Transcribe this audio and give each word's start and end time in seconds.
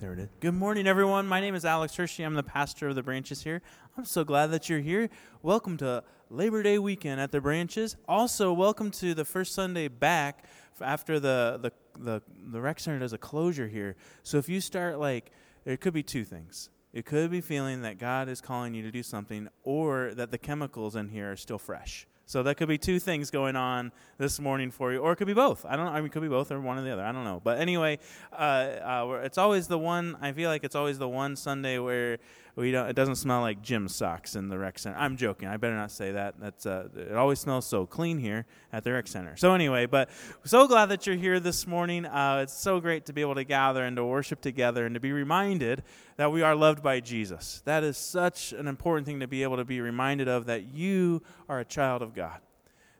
There 0.00 0.14
it 0.14 0.18
is. 0.18 0.28
Good 0.40 0.54
morning, 0.54 0.86
everyone. 0.86 1.26
My 1.26 1.42
name 1.42 1.54
is 1.54 1.66
Alex 1.66 1.94
Hershey. 1.94 2.22
I'm 2.22 2.34
the 2.34 2.42
pastor 2.42 2.88
of 2.88 2.94
the 2.94 3.02
branches 3.02 3.42
here. 3.42 3.60
I'm 3.98 4.06
so 4.06 4.24
glad 4.24 4.46
that 4.46 4.66
you're 4.66 4.80
here. 4.80 5.10
Welcome 5.42 5.76
to 5.76 6.02
Labor 6.30 6.62
Day 6.62 6.78
weekend 6.78 7.20
at 7.20 7.32
the 7.32 7.40
branches. 7.42 7.96
Also, 8.08 8.50
welcome 8.50 8.90
to 8.92 9.12
the 9.12 9.26
first 9.26 9.54
Sunday 9.54 9.88
back 9.88 10.46
after 10.80 11.20
the, 11.20 11.58
the, 11.60 11.72
the, 12.02 12.22
the 12.50 12.62
rec 12.62 12.80
center 12.80 12.98
does 12.98 13.12
a 13.12 13.18
closure 13.18 13.68
here. 13.68 13.94
So 14.22 14.38
if 14.38 14.48
you 14.48 14.62
start 14.62 14.98
like, 14.98 15.32
it 15.66 15.82
could 15.82 15.92
be 15.92 16.02
two 16.02 16.24
things. 16.24 16.70
It 16.94 17.04
could 17.04 17.30
be 17.30 17.42
feeling 17.42 17.82
that 17.82 17.98
God 17.98 18.30
is 18.30 18.40
calling 18.40 18.72
you 18.72 18.82
to 18.82 18.90
do 18.90 19.02
something, 19.02 19.48
or 19.64 20.14
that 20.14 20.30
the 20.30 20.38
chemicals 20.38 20.96
in 20.96 21.10
here 21.10 21.32
are 21.32 21.36
still 21.36 21.58
fresh. 21.58 22.06
So 22.30 22.44
that 22.44 22.56
could 22.58 22.68
be 22.68 22.78
two 22.78 23.00
things 23.00 23.32
going 23.32 23.56
on 23.56 23.90
this 24.16 24.38
morning 24.38 24.70
for 24.70 24.92
you, 24.92 24.98
or 24.98 25.10
it 25.10 25.16
could 25.16 25.26
be 25.26 25.34
both. 25.34 25.66
I 25.66 25.74
don't. 25.74 25.88
I 25.88 25.96
mean, 25.96 26.06
it 26.06 26.12
could 26.12 26.22
be 26.22 26.28
both 26.28 26.52
or 26.52 26.60
one 26.60 26.78
or 26.78 26.82
the 26.82 26.92
other. 26.92 27.02
I 27.02 27.10
don't 27.10 27.24
know. 27.24 27.40
But 27.42 27.58
anyway, 27.58 27.98
uh, 28.32 28.34
uh, 28.34 29.20
it's 29.24 29.36
always 29.36 29.66
the 29.66 29.80
one. 29.80 30.16
I 30.20 30.30
feel 30.30 30.48
like 30.48 30.62
it's 30.62 30.76
always 30.76 30.96
the 30.96 31.08
one 31.08 31.34
Sunday 31.34 31.80
where 31.80 32.18
we 32.54 32.70
don't. 32.70 32.88
It 32.88 32.94
doesn't 32.94 33.16
smell 33.16 33.40
like 33.40 33.62
gym 33.62 33.88
socks 33.88 34.36
in 34.36 34.48
the 34.48 34.58
rec 34.58 34.78
center. 34.78 34.96
I'm 34.96 35.16
joking. 35.16 35.48
I 35.48 35.56
better 35.56 35.74
not 35.74 35.90
say 35.90 36.12
that. 36.12 36.34
That's 36.38 36.66
uh, 36.66 36.88
it. 36.94 37.14
Always 37.14 37.40
smells 37.40 37.66
so 37.66 37.86
clean 37.86 38.18
here 38.18 38.46
at 38.72 38.84
the 38.84 38.92
rec 38.92 39.08
center. 39.08 39.36
So 39.36 39.54
anyway, 39.54 39.86
but 39.86 40.10
so 40.44 40.68
glad 40.68 40.86
that 40.86 41.06
you're 41.06 41.16
here 41.16 41.40
this 41.40 41.66
morning. 41.66 42.06
Uh, 42.06 42.40
it's 42.42 42.52
so 42.52 42.80
great 42.80 43.06
to 43.06 43.12
be 43.12 43.22
able 43.22 43.34
to 43.36 43.44
gather 43.44 43.84
and 43.84 43.96
to 43.96 44.04
worship 44.04 44.40
together 44.40 44.86
and 44.86 44.94
to 44.94 45.00
be 45.00 45.10
reminded 45.12 45.82
that 46.16 46.30
we 46.30 46.42
are 46.42 46.54
loved 46.54 46.82
by 46.82 47.00
Jesus. 47.00 47.62
That 47.64 47.82
is 47.82 47.96
such 47.96 48.52
an 48.52 48.68
important 48.68 49.06
thing 49.06 49.20
to 49.20 49.26
be 49.26 49.42
able 49.42 49.56
to 49.56 49.64
be 49.64 49.80
reminded 49.80 50.28
of. 50.28 50.46
That 50.46 50.74
you 50.74 51.22
are 51.48 51.60
a 51.60 51.64
child 51.64 52.02
of 52.02 52.14
God. 52.14 52.19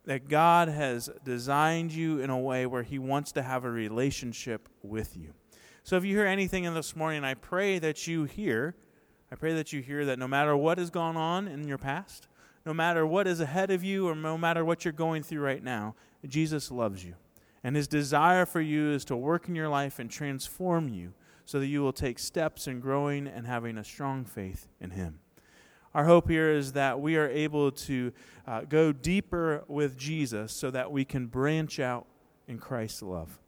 That 0.04 0.28
God 0.28 0.68
has 0.68 1.10
designed 1.24 1.92
you 1.92 2.20
in 2.20 2.30
a 2.30 2.38
way 2.38 2.66
where 2.66 2.82
He 2.82 2.98
wants 2.98 3.32
to 3.32 3.42
have 3.42 3.64
a 3.64 3.70
relationship 3.70 4.68
with 4.82 5.16
you. 5.16 5.34
So 5.82 5.96
if 5.96 6.04
you 6.04 6.16
hear 6.16 6.26
anything 6.26 6.64
in 6.64 6.74
this 6.74 6.96
morning, 6.96 7.24
I 7.24 7.34
pray 7.34 7.78
that 7.78 8.06
you 8.06 8.24
hear 8.24 8.74
I 9.32 9.36
pray 9.36 9.54
that 9.54 9.72
you 9.72 9.80
hear 9.80 10.04
that 10.06 10.18
no 10.18 10.26
matter 10.26 10.56
what 10.56 10.78
has 10.78 10.90
gone 10.90 11.16
on 11.16 11.46
in 11.46 11.68
your 11.68 11.78
past, 11.78 12.26
no 12.66 12.74
matter 12.74 13.06
what 13.06 13.26
is 13.26 13.40
ahead 13.40 13.70
of 13.70 13.84
you, 13.84 14.08
or 14.08 14.14
no 14.14 14.36
matter 14.36 14.64
what 14.64 14.84
you're 14.84 14.92
going 14.92 15.22
through 15.22 15.40
right 15.40 15.62
now, 15.62 15.94
Jesus 16.26 16.70
loves 16.70 17.04
you. 17.04 17.14
And 17.62 17.76
his 17.76 17.86
desire 17.86 18.44
for 18.44 18.60
you 18.60 18.90
is 18.90 19.04
to 19.06 19.16
work 19.16 19.48
in 19.48 19.54
your 19.54 19.68
life 19.68 19.98
and 19.98 20.10
transform 20.10 20.88
you 20.88 21.12
so 21.44 21.60
that 21.60 21.66
you 21.66 21.82
will 21.82 21.92
take 21.92 22.18
steps 22.18 22.66
in 22.66 22.80
growing 22.80 23.26
and 23.26 23.46
having 23.46 23.78
a 23.78 23.84
strong 23.84 24.24
faith 24.24 24.66
in 24.80 24.90
him. 24.90 25.20
Our 25.94 26.04
hope 26.04 26.28
here 26.28 26.50
is 26.50 26.72
that 26.72 27.00
we 27.00 27.16
are 27.16 27.28
able 27.28 27.72
to 27.72 28.12
uh, 28.46 28.60
go 28.62 28.92
deeper 28.92 29.64
with 29.66 29.98
Jesus 29.98 30.52
so 30.52 30.70
that 30.70 30.92
we 30.92 31.04
can 31.04 31.26
branch 31.26 31.80
out 31.80 32.06
in 32.46 32.58
Christ's 32.58 33.02
love. 33.02 33.40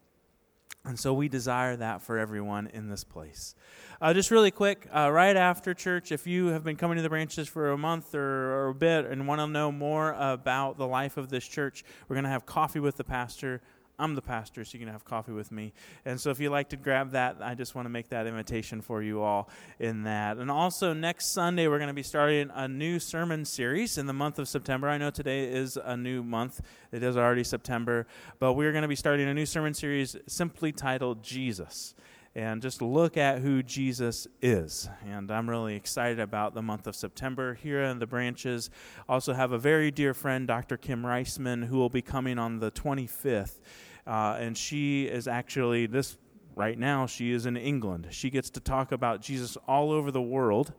And 0.85 0.99
so 0.99 1.15
we 1.15 1.29
desire 1.29 1.77
that 1.77 2.03
for 2.03 2.19
everyone 2.19 2.67
in 2.67 2.89
this 2.89 3.05
place. 3.05 3.55
Uh, 4.01 4.13
just 4.13 4.33
really 4.33 4.51
quick, 4.51 4.89
uh, 4.93 5.13
right 5.13 5.37
after 5.37 5.75
church, 5.75 6.11
if 6.11 6.27
you 6.27 6.47
have 6.47 6.65
been 6.65 6.75
coming 6.75 6.97
to 6.97 7.03
the 7.03 7.09
branches 7.09 7.47
for 7.47 7.71
a 7.71 7.79
month 7.79 8.17
or, 8.17 8.53
or 8.53 8.69
a 8.71 8.75
bit 8.75 9.07
and 9.07 9.29
want 9.29 9.41
to 9.41 9.47
know 9.47 9.71
more 9.71 10.13
about 10.19 10.79
the 10.79 10.87
life 10.87 11.17
of 11.17 11.29
this 11.29 11.47
church, 11.47 11.85
we're 12.09 12.17
going 12.17 12.25
to 12.25 12.31
have 12.31 12.45
coffee 12.45 12.81
with 12.81 12.97
the 12.97 13.05
pastor 13.05 13.61
I'm 14.03 14.17
the 14.17 14.23
pastor, 14.23 14.65
so 14.65 14.73
you 14.73 14.85
can 14.85 14.93
have 14.93 15.05
coffee 15.05 15.31
with 15.31 15.53
me. 15.53 15.73
And 16.05 16.21
so 16.21 16.31
if 16.31 16.41
you'd 16.41 16.51
like 16.51 16.71
to 16.71 16.77
grab 16.77 17.13
that, 17.13 17.37
I 17.41 17.55
just 17.55 17.77
want 17.77 17.87
to 17.87 17.91
make 17.91 18.09
that 18.09 18.27
invitation 18.27 18.81
for 18.81 19.01
you 19.01 19.23
all 19.23 19.49
in 19.79 20.03
that. 20.03 20.39
And 20.39 20.51
also, 20.51 20.93
next 20.93 21.33
Sunday, 21.33 21.69
we're 21.69 21.79
going 21.79 21.87
to 21.87 21.95
be 21.95 22.03
starting 22.03 22.51
a 22.53 22.67
new 22.67 22.99
sermon 22.99 23.45
series 23.45 23.99
in 23.99 24.07
the 24.07 24.13
month 24.13 24.41
of 24.41 24.49
September. 24.49 24.89
I 24.89 24.99
know 24.99 25.11
today 25.11 25.45
is 25.45 25.79
a 25.81 25.97
new 25.97 26.25
month, 26.25 26.61
it 26.91 27.05
is 27.05 27.17
already 27.17 27.45
September, 27.45 28.09
but 28.41 28.55
we're 28.55 28.73
going 28.73 28.83
to 28.83 28.89
be 28.89 28.97
starting 28.97 29.29
a 29.29 29.35
new 29.35 29.47
sermon 29.47 29.73
series 29.73 30.17
simply 30.27 30.73
titled 30.73 31.23
Jesus 31.23 31.95
and 32.35 32.63
just 32.63 32.81
look 32.81 33.17
at 33.17 33.41
who 33.41 33.63
Jesus 33.63 34.27
is. 34.41 34.89
And 35.07 35.31
I'm 35.31 35.49
really 35.49 35.75
excited 35.75 36.19
about 36.19 36.55
the 36.55 36.63
month 36.63 36.87
of 36.87 36.97
September 36.97 37.55
here 37.55 37.83
in 37.83 37.99
the 37.99 38.07
branches. 38.07 38.71
Also 39.09 39.35
have 39.35 39.53
a 39.53 39.59
very 39.59 39.91
dear 39.91 40.15
friend, 40.15 40.47
Dr. 40.47 40.77
Kim 40.77 41.03
Reisman, 41.03 41.67
who 41.67 41.77
will 41.77 41.91
be 41.91 42.03
coming 42.03 42.39
on 42.39 42.59
the 42.59 42.71
25th. 42.71 43.61
Uh, 44.07 44.37
and 44.39 44.57
she 44.57 45.05
is 45.05 45.29
actually 45.29 45.87
this 45.87 46.19
right 46.55 46.79
now. 46.79 47.07
She 47.07 47.33
is 47.33 47.47
in 47.47 47.57
England. 47.57 48.09
She 48.11 48.31
gets 48.31 48.51
to 48.51 48.61
talk 48.61 48.93
about 48.93 49.21
Jesus 49.21 49.57
all 49.69 49.91
over 49.91 50.11
the 50.11 50.23
world. 50.23 50.73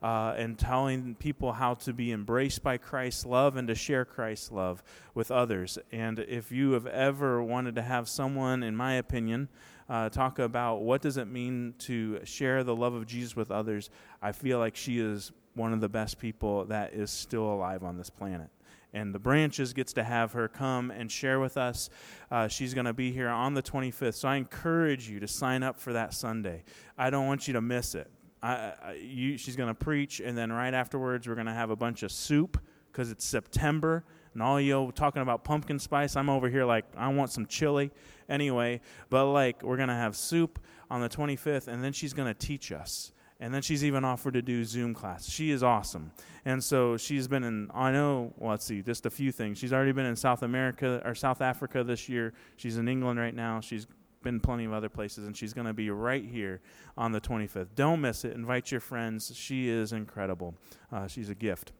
Uh, 0.00 0.32
and 0.38 0.56
telling 0.56 1.16
people 1.16 1.52
how 1.52 1.74
to 1.74 1.92
be 1.92 2.12
embraced 2.12 2.62
by 2.62 2.76
Christ's 2.76 3.26
love 3.26 3.56
and 3.56 3.66
to 3.66 3.74
share 3.74 4.04
Christ's 4.04 4.52
love 4.52 4.80
with 5.12 5.32
others. 5.32 5.76
And 5.90 6.20
if 6.20 6.52
you 6.52 6.70
have 6.70 6.86
ever 6.86 7.42
wanted 7.42 7.74
to 7.74 7.82
have 7.82 8.08
someone, 8.08 8.62
in 8.62 8.76
my 8.76 8.92
opinion, 8.94 9.48
uh, 9.88 10.08
talk 10.08 10.38
about 10.38 10.82
what 10.82 11.02
does 11.02 11.16
it 11.16 11.26
mean 11.26 11.74
to 11.78 12.20
share 12.24 12.62
the 12.62 12.76
love 12.76 12.94
of 12.94 13.08
Jesus 13.08 13.34
with 13.34 13.50
others, 13.50 13.90
I 14.22 14.30
feel 14.30 14.60
like 14.60 14.76
she 14.76 15.00
is 15.00 15.32
one 15.54 15.72
of 15.72 15.80
the 15.80 15.88
best 15.88 16.20
people 16.20 16.66
that 16.66 16.92
is 16.92 17.10
still 17.10 17.52
alive 17.52 17.82
on 17.82 17.96
this 17.96 18.08
planet 18.08 18.50
and 18.92 19.14
the 19.14 19.18
branches 19.18 19.72
gets 19.72 19.92
to 19.94 20.04
have 20.04 20.32
her 20.32 20.48
come 20.48 20.90
and 20.90 21.10
share 21.10 21.40
with 21.40 21.56
us. 21.56 21.90
Uh, 22.30 22.48
she's 22.48 22.74
going 22.74 22.86
to 22.86 22.92
be 22.92 23.12
here 23.12 23.28
on 23.28 23.54
the 23.54 23.62
25th. 23.62 24.14
So 24.14 24.28
I 24.28 24.36
encourage 24.36 25.08
you 25.08 25.20
to 25.20 25.28
sign 25.28 25.62
up 25.62 25.78
for 25.78 25.92
that 25.92 26.14
Sunday. 26.14 26.64
I 26.96 27.10
don't 27.10 27.26
want 27.26 27.46
you 27.46 27.54
to 27.54 27.60
miss 27.60 27.94
it. 27.94 28.10
I, 28.42 28.72
I, 28.82 28.92
you, 28.94 29.36
she's 29.36 29.56
going 29.56 29.68
to 29.68 29.74
preach, 29.74 30.20
and 30.20 30.38
then 30.38 30.52
right 30.52 30.72
afterwards, 30.72 31.26
we're 31.26 31.34
going 31.34 31.48
to 31.48 31.52
have 31.52 31.70
a 31.70 31.76
bunch 31.76 32.02
of 32.02 32.12
soup 32.12 32.60
because 32.92 33.10
it's 33.10 33.24
September. 33.24 34.04
And 34.32 34.42
all 34.42 34.60
you 34.60 34.92
talking 34.94 35.22
about 35.22 35.44
pumpkin 35.44 35.78
spice, 35.78 36.14
I'm 36.14 36.30
over 36.30 36.48
here 36.48 36.64
like, 36.64 36.84
I 36.96 37.08
want 37.08 37.30
some 37.30 37.46
chili 37.46 37.90
anyway. 38.28 38.80
But 39.10 39.32
like, 39.32 39.62
we're 39.62 39.76
going 39.76 39.88
to 39.88 39.94
have 39.94 40.16
soup 40.16 40.60
on 40.90 41.00
the 41.00 41.08
25th, 41.08 41.68
and 41.68 41.82
then 41.82 41.92
she's 41.92 42.12
going 42.12 42.32
to 42.32 42.34
teach 42.34 42.70
us. 42.72 43.12
And 43.40 43.54
then 43.54 43.62
she's 43.62 43.84
even 43.84 44.04
offered 44.04 44.34
to 44.34 44.42
do 44.42 44.64
Zoom 44.64 44.94
class. 44.94 45.28
She 45.28 45.52
is 45.52 45.62
awesome. 45.62 46.10
And 46.44 46.62
so 46.62 46.96
she's 46.96 47.28
been 47.28 47.44
in, 47.44 47.70
I 47.72 47.92
know, 47.92 48.32
well, 48.36 48.50
let's 48.50 48.64
see, 48.64 48.82
just 48.82 49.06
a 49.06 49.10
few 49.10 49.30
things. 49.30 49.58
She's 49.58 49.72
already 49.72 49.92
been 49.92 50.06
in 50.06 50.16
South 50.16 50.42
America 50.42 51.00
or 51.04 51.14
South 51.14 51.40
Africa 51.40 51.84
this 51.84 52.08
year. 52.08 52.32
She's 52.56 52.78
in 52.78 52.88
England 52.88 53.20
right 53.20 53.34
now. 53.34 53.60
She's 53.60 53.86
been 54.22 54.40
plenty 54.40 54.64
of 54.64 54.72
other 54.72 54.88
places, 54.88 55.26
and 55.26 55.36
she's 55.36 55.54
going 55.54 55.66
to 55.66 55.72
be 55.72 55.90
right 55.90 56.24
here 56.24 56.60
on 56.96 57.12
the 57.12 57.20
25th. 57.20 57.68
Don't 57.76 58.00
miss 58.00 58.24
it. 58.24 58.34
Invite 58.34 58.72
your 58.72 58.80
friends. 58.80 59.32
She 59.34 59.68
is 59.68 59.92
incredible. 59.92 60.54
Uh, 60.92 61.06
she's 61.06 61.30
a 61.30 61.34
gift. 61.34 61.72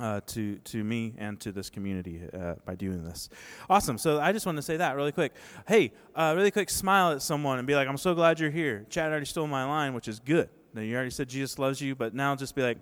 Uh, 0.00 0.22
to 0.24 0.56
to 0.60 0.82
me 0.82 1.12
and 1.18 1.38
to 1.38 1.52
this 1.52 1.68
community 1.68 2.22
uh, 2.32 2.54
by 2.64 2.74
doing 2.74 3.04
this. 3.04 3.28
Awesome. 3.68 3.98
So 3.98 4.18
I 4.18 4.32
just 4.32 4.46
want 4.46 4.56
to 4.56 4.62
say 4.62 4.78
that 4.78 4.96
really 4.96 5.12
quick. 5.12 5.34
Hey, 5.68 5.92
uh, 6.14 6.32
really 6.34 6.50
quick, 6.50 6.70
smile 6.70 7.12
at 7.12 7.20
someone 7.20 7.58
and 7.58 7.66
be 7.66 7.74
like, 7.74 7.86
"I'm 7.86 7.98
so 7.98 8.14
glad 8.14 8.40
you're 8.40 8.50
here." 8.50 8.86
Chad 8.88 9.10
already 9.10 9.26
stole 9.26 9.46
my 9.46 9.66
line, 9.66 9.92
which 9.92 10.08
is 10.08 10.18
good. 10.18 10.48
Now 10.74 10.82
you 10.82 10.94
already 10.94 11.10
said 11.10 11.28
Jesus 11.28 11.58
loves 11.58 11.80
you, 11.80 11.94
but 11.94 12.14
now 12.14 12.34
just 12.34 12.54
be 12.54 12.62
like, 12.62 12.78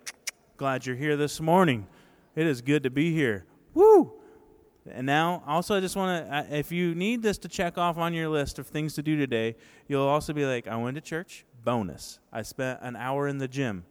"Glad 0.56 0.86
you're 0.86 0.96
here 0.96 1.16
this 1.16 1.40
morning. 1.40 1.86
It 2.36 2.46
is 2.46 2.60
good 2.60 2.82
to 2.84 2.90
be 2.90 3.12
here." 3.12 3.44
Woo! 3.74 4.12
And 4.88 5.06
now, 5.06 5.42
also, 5.46 5.76
I 5.76 5.80
just 5.80 5.94
want 5.94 6.26
to, 6.26 6.56
if 6.56 6.72
you 6.72 6.94
need 6.94 7.22
this 7.22 7.38
to 7.38 7.48
check 7.48 7.76
off 7.76 7.98
on 7.98 8.14
your 8.14 8.28
list 8.28 8.58
of 8.58 8.66
things 8.66 8.94
to 8.94 9.02
do 9.02 9.16
today, 9.16 9.56
you'll 9.86 10.06
also 10.06 10.32
be 10.32 10.46
like, 10.46 10.66
I 10.66 10.76
went 10.76 10.94
to 10.94 11.00
church, 11.00 11.44
bonus. 11.62 12.18
I 12.32 12.42
spent 12.42 12.80
an 12.82 12.96
hour 12.96 13.28
in 13.28 13.38
the 13.38 13.46
gym, 13.46 13.84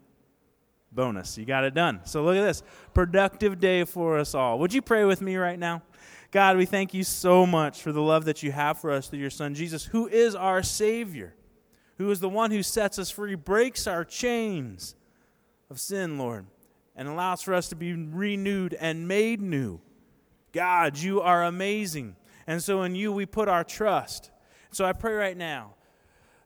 bonus. 0.91 1.37
You 1.37 1.45
got 1.45 1.63
it 1.63 1.73
done. 1.73 2.01
So 2.05 2.23
look 2.23 2.35
at 2.35 2.41
this 2.41 2.63
productive 2.93 3.59
day 3.59 3.83
for 3.83 4.17
us 4.17 4.33
all. 4.33 4.59
Would 4.59 4.73
you 4.73 4.81
pray 4.81 5.05
with 5.05 5.21
me 5.21 5.35
right 5.35 5.59
now? 5.59 5.83
God, 6.31 6.57
we 6.57 6.65
thank 6.65 6.93
you 6.93 7.03
so 7.03 7.45
much 7.45 7.81
for 7.81 7.91
the 7.91 8.01
love 8.01 8.25
that 8.25 8.43
you 8.43 8.51
have 8.51 8.79
for 8.79 8.91
us 8.91 9.07
through 9.07 9.19
your 9.19 9.29
Son, 9.29 9.53
Jesus, 9.53 9.85
who 9.85 10.07
is 10.07 10.35
our 10.35 10.63
Savior, 10.63 11.35
who 11.99 12.09
is 12.09 12.21
the 12.21 12.29
one 12.29 12.49
who 12.49 12.63
sets 12.63 12.97
us 12.97 13.11
free, 13.11 13.35
breaks 13.35 13.85
our 13.85 14.03
chains 14.03 14.95
of 15.69 15.79
sin, 15.79 16.17
Lord, 16.17 16.47
and 16.95 17.07
allows 17.07 17.43
for 17.43 17.53
us 17.53 17.67
to 17.69 17.75
be 17.75 17.93
renewed 17.93 18.73
and 18.73 19.07
made 19.07 19.41
new. 19.41 19.81
God, 20.53 20.97
you 20.97 21.21
are 21.21 21.43
amazing. 21.43 22.15
And 22.47 22.63
so 22.63 22.81
in 22.81 22.95
you 22.95 23.11
we 23.11 23.25
put 23.25 23.49
our 23.49 23.65
trust. 23.65 24.31
So 24.71 24.85
I 24.85 24.93
pray 24.93 25.13
right 25.13 25.37
now 25.37 25.75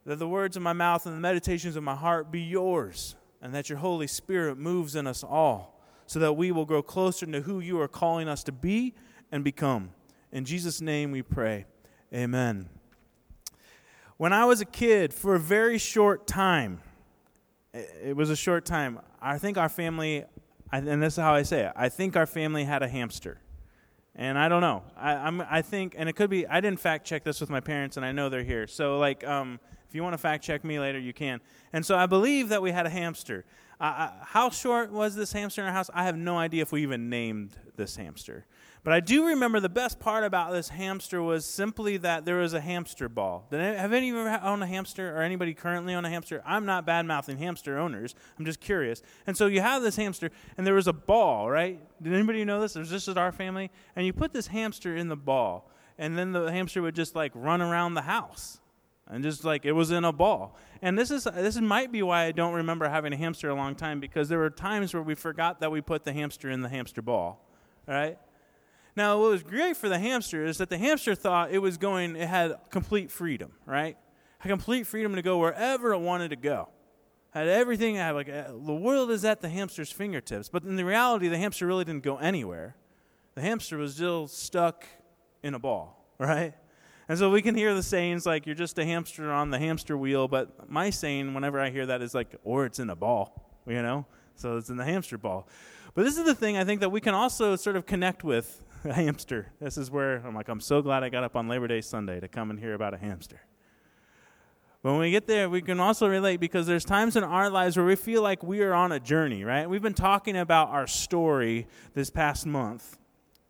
that 0.06 0.18
the 0.18 0.28
words 0.28 0.58
of 0.58 0.64
my 0.64 0.74
mouth 0.74 1.06
and 1.06 1.16
the 1.16 1.22
meditations 1.22 1.76
of 1.76 1.84
my 1.84 1.96
heart 1.96 2.32
be 2.32 2.42
yours 2.42 3.16
and 3.40 3.54
that 3.54 3.70
your 3.70 3.78
Holy 3.78 4.08
Spirit 4.08 4.58
moves 4.58 4.96
in 4.96 5.06
us 5.06 5.24
all 5.24 5.80
so 6.08 6.20
that 6.20 6.34
we 6.34 6.52
will 6.52 6.66
grow 6.66 6.82
closer 6.82 7.28
to 7.28 7.42
who 7.42 7.60
you 7.60 7.80
are 7.80 7.88
calling 7.88 8.28
us 8.28 8.44
to 8.46 8.52
be 8.52 8.96
and 9.32 9.44
become. 9.44 9.92
In 10.32 10.46
Jesus' 10.46 10.82
name 10.82 11.12
we 11.12 11.22
pray. 11.22 11.66
Amen. 12.12 12.70
When 14.18 14.32
I 14.32 14.46
was 14.46 14.62
a 14.62 14.66
kid, 14.66 15.14
for 15.14 15.36
a 15.36 15.40
very 15.40 15.78
short 15.78 16.28
time, 16.28 16.82
it 17.74 18.16
was 18.16 18.30
a 18.30 18.36
short 18.36 18.66
time, 18.66 19.00
I 19.20 19.40
think 19.40 19.58
our 19.58 19.70
family, 19.70 20.24
and 20.72 21.02
this 21.02 21.14
is 21.14 21.20
how 21.20 21.34
I 21.34 21.44
say 21.44 21.66
it, 21.66 21.74
I 21.76 21.90
think 21.90 22.16
our 22.16 22.28
family 22.28 22.64
had 22.64 22.84
a 22.84 22.88
hamster. 22.88 23.40
And 24.16 24.38
I 24.38 24.48
don't 24.48 24.62
know. 24.62 24.84
I, 24.96 25.14
I'm, 25.14 25.42
I 25.42 25.64
think, 25.64 25.96
and 25.98 26.08
it 26.08 26.14
could 26.14 26.30
be, 26.30 26.46
I 26.46 26.62
didn't 26.62 26.80
fact 26.80 27.08
check 27.08 27.24
this 27.24 27.42
with 27.42 27.50
my 27.50 27.60
parents, 27.60 27.98
and 27.98 28.06
I 28.06 28.12
know 28.12 28.30
they're 28.30 28.44
here. 28.44 28.68
So, 28.68 29.00
like, 29.00 29.26
um, 29.26 29.60
if 29.90 29.96
you 29.96 30.04
want 30.04 30.14
to 30.14 30.20
fact 30.20 30.44
check 30.44 30.64
me 30.64 30.80
later, 30.80 31.00
you 31.00 31.14
can. 31.14 31.42
And 31.72 31.84
so 31.84 31.98
I 31.98 32.06
believe 32.06 32.50
that 32.50 32.62
we 32.62 32.72
had 32.72 32.86
a 32.86 32.92
hamster. 32.92 33.46
Uh, 33.80 34.12
how 34.22 34.52
short 34.52 34.92
was 34.92 35.16
this 35.16 35.34
hamster 35.34 35.62
in 35.62 35.68
our 35.68 35.74
house? 35.74 35.90
I 35.92 36.04
have 36.04 36.16
no 36.16 36.38
idea 36.38 36.62
if 36.62 36.72
we 36.72 36.84
even 36.84 37.10
named 37.10 37.56
this 37.76 37.96
hamster. 37.96 38.46
But 38.84 38.92
I 38.92 39.00
do 39.00 39.28
remember 39.28 39.62
the 39.62 39.70
best 39.70 39.98
part 39.98 40.26
about 40.26 40.52
this 40.52 40.68
hamster 40.68 41.24
was 41.24 41.46
simply 41.46 41.96
that 41.98 42.26
there 42.26 42.40
was 42.40 42.54
a 42.54 42.60
hamster 42.60 43.08
ball. 43.08 43.48
Have 43.50 43.94
any 43.94 44.10
of 44.10 44.16
you 44.16 44.20
ever 44.20 44.44
owned 44.44 44.62
a 44.62 44.68
hamster 44.68 45.18
or 45.18 45.22
anybody 45.22 45.54
currently 45.54 45.94
own 45.94 46.04
a 46.04 46.10
hamster? 46.10 46.44
I'm 46.46 46.66
not 46.66 46.86
bad 46.86 47.06
mouthing 47.06 47.38
hamster 47.38 47.78
owners. 47.78 48.14
I'm 48.38 48.44
just 48.44 48.60
curious. 48.60 49.02
And 49.26 49.38
so 49.38 49.48
you 49.48 49.62
have 49.62 49.84
this 49.84 49.96
hamster, 49.96 50.32
and 50.58 50.68
there 50.68 50.74
was 50.74 50.88
a 50.88 50.94
ball, 50.94 51.50
right? 51.50 51.80
Did 52.02 52.14
anybody 52.14 52.44
know 52.44 52.60
this? 52.60 52.74
This 52.74 53.08
is 53.08 53.16
our 53.16 53.32
family, 53.32 53.72
and 53.96 54.06
you 54.06 54.12
put 54.12 54.34
this 54.34 54.48
hamster 54.48 54.94
in 54.98 55.08
the 55.08 55.16
ball, 55.16 55.72
and 55.98 56.18
then 56.18 56.34
the 56.34 56.52
hamster 56.52 56.82
would 56.82 56.96
just 56.96 57.16
like 57.16 57.32
run 57.36 57.62
around 57.62 57.94
the 57.94 58.02
house, 58.02 58.60
and 59.08 59.24
just 59.24 59.46
like 59.46 59.64
it 59.64 59.72
was 59.72 59.92
in 59.92 60.04
a 60.04 60.12
ball. 60.12 60.58
And 60.82 61.00
this 61.00 61.10
is 61.10 61.24
this 61.24 61.56
might 61.62 61.94
be 61.94 62.04
why 62.04 62.26
I 62.26 62.34
don't 62.34 62.54
remember 62.54 62.90
having 62.90 63.14
a 63.14 63.18
hamster 63.18 63.50
a 63.50 63.56
long 63.56 63.76
time 63.76 64.02
because 64.02 64.28
there 64.28 64.40
were 64.40 64.50
times 64.50 64.94
where 64.94 65.04
we 65.04 65.16
forgot 65.16 65.62
that 65.62 65.72
we 65.72 65.80
put 65.80 66.04
the 66.04 66.12
hamster 66.12 66.50
in 66.50 66.62
the 66.62 66.70
hamster 66.70 67.02
ball, 67.02 67.48
right? 67.88 68.18
Now, 68.96 69.20
what 69.20 69.32
was 69.32 69.44
great 69.44 69.76
for 69.76 69.90
the 69.90 69.98
hamster 69.98 70.46
is 70.46 70.58
that 70.60 70.70
the 70.70 70.78
hamster 70.78 71.16
thought 71.16 71.52
it 71.52 71.60
was 71.60 71.78
going, 71.78 72.16
it 72.16 72.28
had 72.28 72.56
complete 72.70 73.12
freedom, 73.12 73.54
right? 73.66 73.98
Had 74.40 74.50
complete 74.50 74.86
freedom 74.86 75.16
to 75.16 75.22
go 75.22 75.40
wherever 75.40 75.94
it 75.94 76.00
wanted 76.00 76.30
to 76.30 76.36
go. 76.36 76.70
Had 77.32 77.48
everything, 77.48 77.96
had 77.96 78.12
like 78.12 78.30
uh, 78.30 78.50
the 78.50 78.76
world 78.76 79.10
is 79.10 79.26
at 79.26 79.42
the 79.42 79.50
hamster's 79.50 79.92
fingertips. 79.92 80.50
But 80.50 80.64
in 80.64 80.76
the 80.76 80.86
reality, 80.86 81.28
the 81.28 81.40
hamster 81.40 81.66
really 81.66 81.86
didn't 81.86 82.04
go 82.04 82.18
anywhere. 82.18 82.76
The 83.34 83.42
hamster 83.42 83.78
was 83.78 83.96
still 83.96 84.28
stuck 84.28 84.86
in 85.42 85.56
a 85.56 85.60
ball, 85.60 86.06
right? 86.20 86.54
And 87.10 87.18
so 87.18 87.32
we 87.32 87.42
can 87.42 87.56
hear 87.56 87.74
the 87.74 87.84
sayings 87.84 88.28
like, 88.28 88.46
you're 88.46 88.56
just 88.56 88.78
a 88.78 88.86
hamster 88.86 89.32
on 89.32 89.50
the 89.50 89.58
hamster 89.58 89.98
wheel. 89.98 90.28
But 90.28 90.70
my 90.70 90.92
saying, 90.92 91.34
whenever 91.34 91.60
I 91.60 91.72
hear 91.72 91.88
that, 91.88 92.04
is 92.04 92.14
like, 92.14 92.36
or 92.44 92.66
it's 92.66 92.80
in 92.80 92.92
a 92.92 92.96
ball, 92.96 93.62
you 93.66 93.82
know? 93.82 94.06
So 94.36 94.58
it's 94.58 94.70
in 94.70 94.78
the 94.78 94.86
hamster 94.86 95.18
ball. 95.18 95.48
But 95.96 96.06
this 96.06 96.18
is 96.18 96.26
the 96.26 96.36
thing 96.36 96.58
I 96.58 96.64
think 96.64 96.82
that 96.82 96.90
we 96.90 97.02
can 97.02 97.14
also 97.14 97.56
sort 97.56 97.76
of 97.76 97.86
connect 97.86 98.24
with 98.24 98.64
a 98.90 98.94
hamster. 98.94 99.48
This 99.62 99.78
is 99.78 99.90
where 99.90 100.18
I'm 100.26 100.36
like, 100.36 100.50
I'm 100.50 100.60
so 100.60 100.82
glad 100.82 101.04
I 101.04 101.10
got 101.10 101.24
up 101.24 101.36
on 101.36 101.48
Labor 101.48 101.68
Day 101.68 101.80
Sunday 101.80 102.20
to 102.20 102.28
come 102.28 102.50
and 102.50 102.60
hear 102.60 102.74
about 102.74 102.94
a 102.94 102.98
hamster. 102.98 103.40
When 104.82 104.98
we 104.98 105.12
get 105.12 105.26
there, 105.26 105.50
we 105.50 105.62
can 105.62 105.80
also 105.80 106.08
relate 106.08 106.42
because 106.42 106.68
there's 106.68 106.84
times 106.84 107.16
in 107.16 107.24
our 107.24 107.50
lives 107.50 107.78
where 107.78 107.86
we 107.86 107.96
feel 107.96 108.22
like 108.22 108.44
we 108.44 108.62
are 108.62 108.74
on 108.74 108.92
a 108.92 109.00
journey, 109.00 109.46
right? 109.46 109.70
We've 109.70 109.82
been 109.82 109.94
talking 109.94 110.36
about 110.36 110.70
our 110.70 110.88
story 110.88 111.68
this 111.94 112.10
past 112.10 112.46
month. 112.46 112.98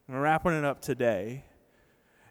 We're 0.07 0.21
wrapping 0.21 0.51
it 0.53 0.63
up 0.63 0.81
today. 0.81 1.45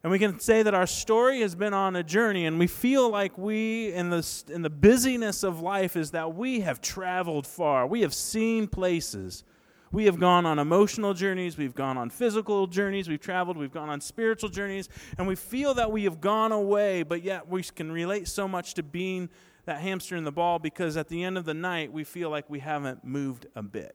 And 0.04 0.12
we 0.12 0.20
can 0.20 0.38
say 0.38 0.62
that 0.62 0.74
our 0.74 0.86
story 0.86 1.40
has 1.40 1.56
been 1.56 1.74
on 1.74 1.96
a 1.96 2.04
journey, 2.04 2.46
and 2.46 2.58
we 2.58 2.68
feel 2.68 3.10
like 3.10 3.36
we, 3.36 3.92
in 3.92 4.10
the, 4.10 4.42
in 4.48 4.62
the 4.62 4.70
busyness 4.70 5.42
of 5.42 5.60
life, 5.60 5.96
is 5.96 6.12
that 6.12 6.34
we 6.34 6.60
have 6.60 6.80
traveled 6.80 7.46
far. 7.46 7.86
We 7.86 8.02
have 8.02 8.14
seen 8.14 8.68
places. 8.68 9.42
We 9.92 10.06
have 10.06 10.18
gone 10.18 10.46
on 10.46 10.58
emotional 10.58 11.12
journeys, 11.12 11.58
we've 11.58 11.74
gone 11.74 11.98
on 11.98 12.08
physical 12.08 12.66
journeys, 12.66 13.10
we've 13.10 13.20
traveled, 13.20 13.58
we've 13.58 13.72
gone 13.72 13.90
on 13.90 14.00
spiritual 14.00 14.48
journeys, 14.48 14.88
and 15.18 15.28
we 15.28 15.36
feel 15.36 15.74
that 15.74 15.92
we 15.92 16.04
have 16.04 16.18
gone 16.18 16.50
away, 16.50 17.02
but 17.02 17.22
yet 17.22 17.46
we 17.46 17.62
can 17.62 17.92
relate 17.92 18.26
so 18.26 18.48
much 18.48 18.72
to 18.74 18.82
being 18.82 19.28
that 19.66 19.82
hamster 19.82 20.16
in 20.16 20.24
the 20.24 20.32
ball 20.32 20.58
because 20.58 20.96
at 20.96 21.08
the 21.08 21.22
end 21.22 21.36
of 21.36 21.44
the 21.44 21.52
night, 21.52 21.92
we 21.92 22.04
feel 22.04 22.30
like 22.30 22.48
we 22.48 22.60
haven't 22.60 23.04
moved 23.04 23.46
a 23.54 23.62
bit, 23.62 23.94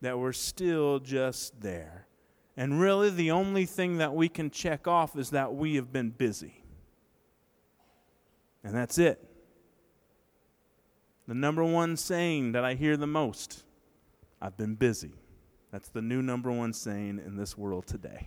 that 0.00 0.16
we're 0.16 0.32
still 0.32 1.00
just 1.00 1.60
there. 1.60 2.06
And 2.56 2.80
really, 2.80 3.10
the 3.10 3.32
only 3.32 3.66
thing 3.66 3.98
that 3.98 4.14
we 4.14 4.28
can 4.28 4.48
check 4.48 4.86
off 4.86 5.16
is 5.16 5.30
that 5.30 5.54
we 5.54 5.74
have 5.74 5.92
been 5.92 6.10
busy. 6.10 6.62
And 8.62 8.76
that's 8.76 8.96
it. 8.96 9.18
The 11.26 11.34
number 11.34 11.64
one 11.64 11.96
saying 11.96 12.52
that 12.52 12.64
I 12.64 12.74
hear 12.74 12.96
the 12.96 13.08
most 13.08 13.64
I've 14.42 14.56
been 14.56 14.74
busy. 14.74 15.12
That's 15.70 15.88
the 15.88 16.02
new 16.02 16.20
number 16.20 16.50
one 16.50 16.72
saying 16.72 17.22
in 17.24 17.36
this 17.36 17.56
world 17.56 17.86
today. 17.86 18.26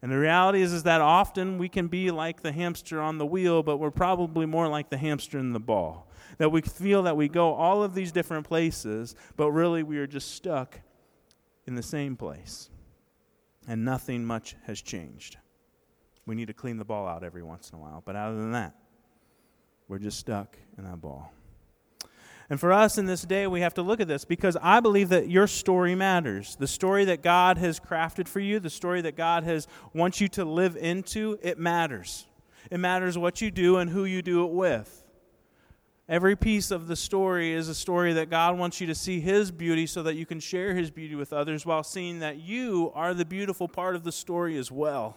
And 0.00 0.10
the 0.10 0.18
reality 0.18 0.62
is, 0.62 0.72
is 0.72 0.84
that 0.84 1.00
often 1.00 1.58
we 1.58 1.68
can 1.68 1.88
be 1.88 2.12
like 2.12 2.42
the 2.42 2.52
hamster 2.52 3.00
on 3.00 3.18
the 3.18 3.26
wheel, 3.26 3.64
but 3.64 3.78
we're 3.78 3.90
probably 3.90 4.46
more 4.46 4.68
like 4.68 4.88
the 4.88 4.96
hamster 4.96 5.38
in 5.38 5.52
the 5.52 5.60
ball. 5.60 6.08
That 6.38 6.50
we 6.50 6.60
feel 6.60 7.02
that 7.02 7.16
we 7.16 7.28
go 7.28 7.52
all 7.54 7.82
of 7.82 7.94
these 7.94 8.12
different 8.12 8.46
places, 8.46 9.16
but 9.36 9.50
really 9.50 9.82
we 9.82 9.98
are 9.98 10.06
just 10.06 10.34
stuck 10.34 10.80
in 11.66 11.74
the 11.74 11.82
same 11.82 12.16
place. 12.16 12.70
And 13.66 13.84
nothing 13.84 14.24
much 14.24 14.56
has 14.66 14.80
changed. 14.80 15.38
We 16.24 16.36
need 16.36 16.46
to 16.46 16.54
clean 16.54 16.78
the 16.78 16.84
ball 16.84 17.08
out 17.08 17.24
every 17.24 17.42
once 17.42 17.70
in 17.70 17.78
a 17.78 17.80
while. 17.80 18.02
But 18.04 18.14
other 18.14 18.36
than 18.36 18.52
that, 18.52 18.74
we're 19.88 19.98
just 19.98 20.18
stuck 20.18 20.56
in 20.78 20.84
that 20.84 21.00
ball. 21.00 21.32
And 22.52 22.60
for 22.60 22.70
us 22.70 22.98
in 22.98 23.06
this 23.06 23.22
day, 23.22 23.46
we 23.46 23.62
have 23.62 23.72
to 23.72 23.82
look 23.82 23.98
at 23.98 24.08
this 24.08 24.26
because 24.26 24.58
I 24.60 24.80
believe 24.80 25.08
that 25.08 25.26
your 25.26 25.46
story 25.46 25.94
matters. 25.94 26.54
The 26.54 26.66
story 26.66 27.06
that 27.06 27.22
God 27.22 27.56
has 27.56 27.80
crafted 27.80 28.28
for 28.28 28.40
you, 28.40 28.60
the 28.60 28.68
story 28.68 29.00
that 29.00 29.16
God 29.16 29.42
has 29.44 29.66
wants 29.94 30.20
you 30.20 30.28
to 30.28 30.44
live 30.44 30.76
into, 30.76 31.38
it 31.40 31.58
matters. 31.58 32.26
It 32.70 32.76
matters 32.76 33.16
what 33.16 33.40
you 33.40 33.50
do 33.50 33.78
and 33.78 33.88
who 33.88 34.04
you 34.04 34.20
do 34.20 34.44
it 34.44 34.52
with. 34.52 35.02
Every 36.10 36.36
piece 36.36 36.70
of 36.70 36.88
the 36.88 36.94
story 36.94 37.54
is 37.54 37.70
a 37.70 37.74
story 37.74 38.12
that 38.12 38.28
God 38.28 38.58
wants 38.58 38.82
you 38.82 38.86
to 38.88 38.94
see 38.94 39.18
His 39.18 39.50
beauty 39.50 39.86
so 39.86 40.02
that 40.02 40.16
you 40.16 40.26
can 40.26 40.38
share 40.38 40.74
His 40.74 40.90
beauty 40.90 41.14
with 41.14 41.32
others 41.32 41.64
while 41.64 41.82
seeing 41.82 42.18
that 42.18 42.36
you 42.36 42.92
are 42.94 43.14
the 43.14 43.24
beautiful 43.24 43.66
part 43.66 43.96
of 43.96 44.04
the 44.04 44.12
story 44.12 44.58
as 44.58 44.70
well. 44.70 45.16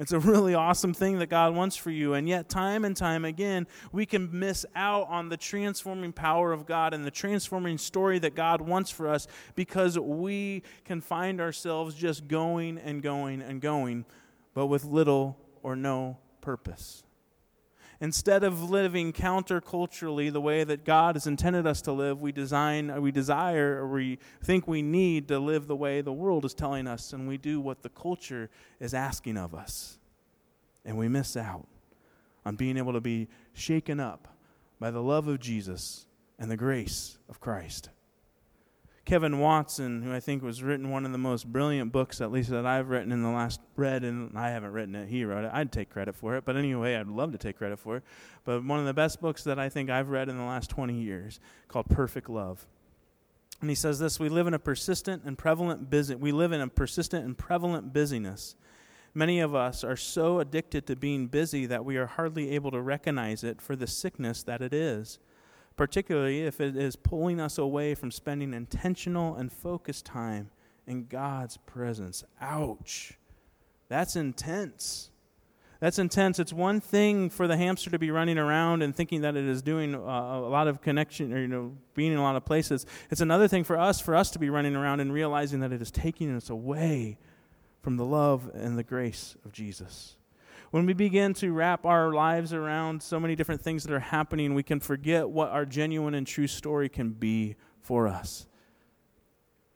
It's 0.00 0.12
a 0.12 0.18
really 0.18 0.54
awesome 0.54 0.94
thing 0.94 1.18
that 1.18 1.28
God 1.28 1.54
wants 1.54 1.76
for 1.76 1.90
you. 1.90 2.14
And 2.14 2.26
yet, 2.26 2.48
time 2.48 2.86
and 2.86 2.96
time 2.96 3.26
again, 3.26 3.66
we 3.92 4.06
can 4.06 4.30
miss 4.32 4.64
out 4.74 5.06
on 5.10 5.28
the 5.28 5.36
transforming 5.36 6.10
power 6.10 6.52
of 6.52 6.64
God 6.64 6.94
and 6.94 7.04
the 7.04 7.10
transforming 7.10 7.76
story 7.76 8.18
that 8.20 8.34
God 8.34 8.62
wants 8.62 8.90
for 8.90 9.08
us 9.08 9.26
because 9.54 9.98
we 9.98 10.62
can 10.86 11.02
find 11.02 11.38
ourselves 11.38 11.94
just 11.94 12.26
going 12.28 12.78
and 12.78 13.02
going 13.02 13.42
and 13.42 13.60
going, 13.60 14.06
but 14.54 14.68
with 14.68 14.84
little 14.84 15.36
or 15.62 15.76
no 15.76 16.16
purpose. 16.40 17.02
Instead 18.02 18.44
of 18.44 18.70
living 18.70 19.12
counterculturally 19.12 20.32
the 20.32 20.40
way 20.40 20.64
that 20.64 20.84
God 20.84 21.16
has 21.16 21.26
intended 21.26 21.66
us 21.66 21.82
to 21.82 21.92
live, 21.92 22.22
we 22.22 22.32
design, 22.32 23.02
we 23.02 23.12
desire, 23.12 23.76
or 23.76 23.88
we 23.88 24.18
think 24.42 24.66
we 24.66 24.80
need 24.80 25.28
to 25.28 25.38
live 25.38 25.66
the 25.66 25.76
way 25.76 26.00
the 26.00 26.12
world 26.12 26.46
is 26.46 26.54
telling 26.54 26.86
us, 26.86 27.12
and 27.12 27.28
we 27.28 27.36
do 27.36 27.60
what 27.60 27.82
the 27.82 27.90
culture 27.90 28.48
is 28.80 28.94
asking 28.94 29.36
of 29.36 29.54
us. 29.54 29.98
And 30.84 30.96
we 30.96 31.08
miss 31.08 31.36
out 31.36 31.66
on 32.46 32.56
being 32.56 32.78
able 32.78 32.94
to 32.94 33.02
be 33.02 33.28
shaken 33.52 34.00
up 34.00 34.28
by 34.78 34.90
the 34.90 35.02
love 35.02 35.28
of 35.28 35.38
Jesus 35.38 36.06
and 36.38 36.50
the 36.50 36.56
grace 36.56 37.18
of 37.28 37.38
Christ. 37.38 37.90
Kevin 39.04 39.38
Watson, 39.38 40.02
who 40.02 40.12
I 40.12 40.20
think 40.20 40.42
was 40.42 40.62
written 40.62 40.90
one 40.90 41.06
of 41.06 41.12
the 41.12 41.18
most 41.18 41.50
brilliant 41.50 41.90
books, 41.90 42.20
at 42.20 42.30
least 42.30 42.50
that 42.50 42.66
I've 42.66 42.90
written 42.90 43.12
in 43.12 43.22
the 43.22 43.30
last 43.30 43.60
read, 43.74 44.04
and 44.04 44.38
I 44.38 44.50
haven't 44.50 44.72
written 44.72 44.94
it. 44.94 45.08
He 45.08 45.24
wrote 45.24 45.44
it. 45.44 45.50
I'd 45.52 45.72
take 45.72 45.90
credit 45.90 46.14
for 46.14 46.36
it, 46.36 46.44
but 46.44 46.56
anyway, 46.56 46.94
I'd 46.94 47.08
love 47.08 47.32
to 47.32 47.38
take 47.38 47.56
credit 47.56 47.78
for 47.78 47.96
it. 47.96 48.04
But 48.44 48.64
one 48.64 48.78
of 48.78 48.86
the 48.86 48.94
best 48.94 49.20
books 49.20 49.42
that 49.44 49.58
I 49.58 49.68
think 49.68 49.90
I've 49.90 50.10
read 50.10 50.28
in 50.28 50.36
the 50.36 50.44
last 50.44 50.70
20 50.70 50.94
years, 50.94 51.40
called 51.66 51.88
Perfect 51.88 52.28
Love. 52.28 52.66
And 53.60 53.68
he 53.68 53.74
says 53.74 53.98
this: 53.98 54.20
We 54.20 54.28
live 54.28 54.46
in 54.46 54.54
a 54.54 54.58
persistent 54.58 55.22
and 55.24 55.36
prevalent 55.36 55.90
busy. 55.90 56.14
We 56.14 56.32
live 56.32 56.52
in 56.52 56.60
a 56.60 56.68
persistent 56.68 57.24
and 57.24 57.36
prevalent 57.36 57.92
busyness. 57.92 58.54
Many 59.12 59.40
of 59.40 59.54
us 59.54 59.82
are 59.82 59.96
so 59.96 60.38
addicted 60.38 60.86
to 60.86 60.94
being 60.94 61.26
busy 61.26 61.66
that 61.66 61.84
we 61.84 61.96
are 61.96 62.06
hardly 62.06 62.50
able 62.50 62.70
to 62.70 62.80
recognize 62.80 63.42
it 63.42 63.60
for 63.60 63.74
the 63.74 63.88
sickness 63.88 64.42
that 64.44 64.62
it 64.62 64.72
is 64.72 65.18
particularly 65.80 66.42
if 66.42 66.60
it 66.60 66.76
is 66.76 66.94
pulling 66.94 67.40
us 67.40 67.56
away 67.56 67.94
from 67.94 68.10
spending 68.10 68.52
intentional 68.52 69.34
and 69.36 69.50
focused 69.50 70.04
time 70.04 70.50
in 70.86 71.06
God's 71.06 71.56
presence. 71.56 72.22
Ouch. 72.38 73.14
That's 73.88 74.14
intense. 74.14 75.08
That's 75.80 75.98
intense. 75.98 76.38
It's 76.38 76.52
one 76.52 76.82
thing 76.82 77.30
for 77.30 77.48
the 77.48 77.56
hamster 77.56 77.88
to 77.88 77.98
be 77.98 78.10
running 78.10 78.36
around 78.36 78.82
and 78.82 78.94
thinking 78.94 79.22
that 79.22 79.36
it 79.36 79.46
is 79.46 79.62
doing 79.62 79.94
uh, 79.94 79.98
a 79.98 80.50
lot 80.50 80.68
of 80.68 80.82
connection 80.82 81.32
or 81.32 81.40
you 81.40 81.48
know 81.48 81.72
being 81.94 82.12
in 82.12 82.18
a 82.18 82.22
lot 82.22 82.36
of 82.36 82.44
places. 82.44 82.84
It's 83.10 83.22
another 83.22 83.48
thing 83.48 83.64
for 83.64 83.78
us 83.78 84.02
for 84.02 84.14
us 84.14 84.30
to 84.32 84.38
be 84.38 84.50
running 84.50 84.76
around 84.76 85.00
and 85.00 85.10
realizing 85.10 85.60
that 85.60 85.72
it 85.72 85.80
is 85.80 85.90
taking 85.90 86.36
us 86.36 86.50
away 86.50 87.16
from 87.80 87.96
the 87.96 88.04
love 88.04 88.50
and 88.52 88.76
the 88.76 88.84
grace 88.84 89.34
of 89.46 89.52
Jesus. 89.52 90.16
When 90.70 90.86
we 90.86 90.92
begin 90.92 91.34
to 91.34 91.52
wrap 91.52 91.84
our 91.84 92.12
lives 92.12 92.52
around 92.52 93.02
so 93.02 93.18
many 93.18 93.34
different 93.34 93.60
things 93.60 93.82
that 93.82 93.92
are 93.92 93.98
happening, 93.98 94.54
we 94.54 94.62
can 94.62 94.78
forget 94.78 95.28
what 95.28 95.48
our 95.50 95.66
genuine 95.66 96.14
and 96.14 96.24
true 96.24 96.46
story 96.46 96.88
can 96.88 97.10
be 97.10 97.56
for 97.80 98.06
us. 98.06 98.46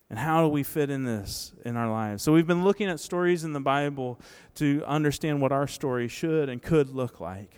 And 0.09 0.19
how 0.19 0.43
do 0.43 0.49
we 0.49 0.63
fit 0.63 0.91
in 0.91 1.03
this 1.03 1.53
in 1.65 1.77
our 1.77 1.91
lives? 1.91 2.23
So, 2.23 2.33
we've 2.33 2.47
been 2.47 2.63
looking 2.63 2.89
at 2.89 3.01
stories 3.01 3.43
in 3.43 3.53
the 3.53 3.61
Bible 3.61 4.21
to 4.57 4.85
understand 4.87 5.41
what 5.41 5.51
our 5.51 5.67
story 5.67 6.07
should 6.07 6.49
and 6.49 6.63
could 6.63 6.91
look 6.91 7.21
like. 7.21 7.57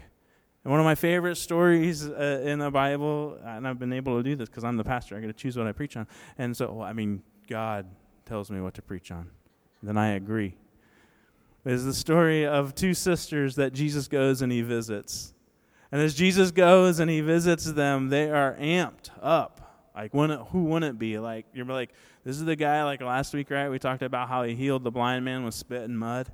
And 0.64 0.70
one 0.70 0.80
of 0.80 0.84
my 0.84 0.94
favorite 0.94 1.36
stories 1.36 2.08
uh, 2.08 2.42
in 2.42 2.58
the 2.58 2.70
Bible, 2.70 3.38
and 3.44 3.68
I've 3.68 3.78
been 3.78 3.92
able 3.92 4.16
to 4.16 4.22
do 4.22 4.34
this 4.34 4.48
because 4.48 4.64
I'm 4.64 4.78
the 4.78 4.84
pastor, 4.84 5.16
I 5.16 5.20
get 5.20 5.26
to 5.26 5.34
choose 5.34 5.58
what 5.58 5.66
I 5.66 5.72
preach 5.72 5.96
on. 5.98 6.06
And 6.38 6.56
so, 6.56 6.72
well, 6.72 6.86
I 6.86 6.94
mean, 6.94 7.22
God 7.48 7.86
tells 8.24 8.50
me 8.50 8.62
what 8.62 8.72
to 8.74 8.82
preach 8.82 9.10
on. 9.10 9.30
Then 9.82 9.98
I 9.98 10.12
agree 10.12 10.56
is 11.74 11.84
the 11.84 11.94
story 11.94 12.46
of 12.46 12.74
two 12.74 12.94
sisters 12.94 13.56
that 13.56 13.72
Jesus 13.72 14.08
goes 14.08 14.40
and 14.42 14.52
he 14.52 14.62
visits. 14.62 15.34
And 15.90 16.00
as 16.00 16.14
Jesus 16.14 16.50
goes 16.50 17.00
and 17.00 17.10
he 17.10 17.20
visits 17.20 17.64
them, 17.72 18.08
they 18.08 18.30
are 18.30 18.54
amped 18.54 19.10
up 19.20 19.56
Like, 19.96 20.12
wouldn't, 20.12 20.48
who 20.48 20.64
wouldn't 20.64 20.98
be? 20.98 21.18
Like, 21.18 21.46
you're 21.54 21.64
like, 21.64 21.90
this 22.22 22.36
is 22.36 22.44
the 22.44 22.54
guy, 22.54 22.84
like 22.84 23.00
last 23.00 23.32
week, 23.32 23.50
right? 23.50 23.70
We 23.70 23.78
talked 23.78 24.02
about 24.02 24.28
how 24.28 24.42
he 24.42 24.54
healed 24.54 24.84
the 24.84 24.90
blind 24.90 25.24
man 25.24 25.42
with 25.42 25.54
spit 25.54 25.82
and 25.82 25.98
mud. 25.98 26.30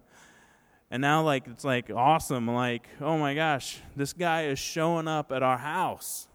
And 0.91 1.01
now, 1.01 1.23
like, 1.23 1.47
it's 1.47 1.65
like 1.65 1.89
awesome. 1.89 2.49
Like, 2.49 2.89
oh 3.01 3.17
my 3.19 3.35
gosh, 3.35 3.79
this 3.95 4.13
guy 4.13 4.47
is 4.47 4.59
showing 4.59 5.07
up 5.07 5.31
at 5.31 5.45
our 5.45 5.59
house. 5.59 6.27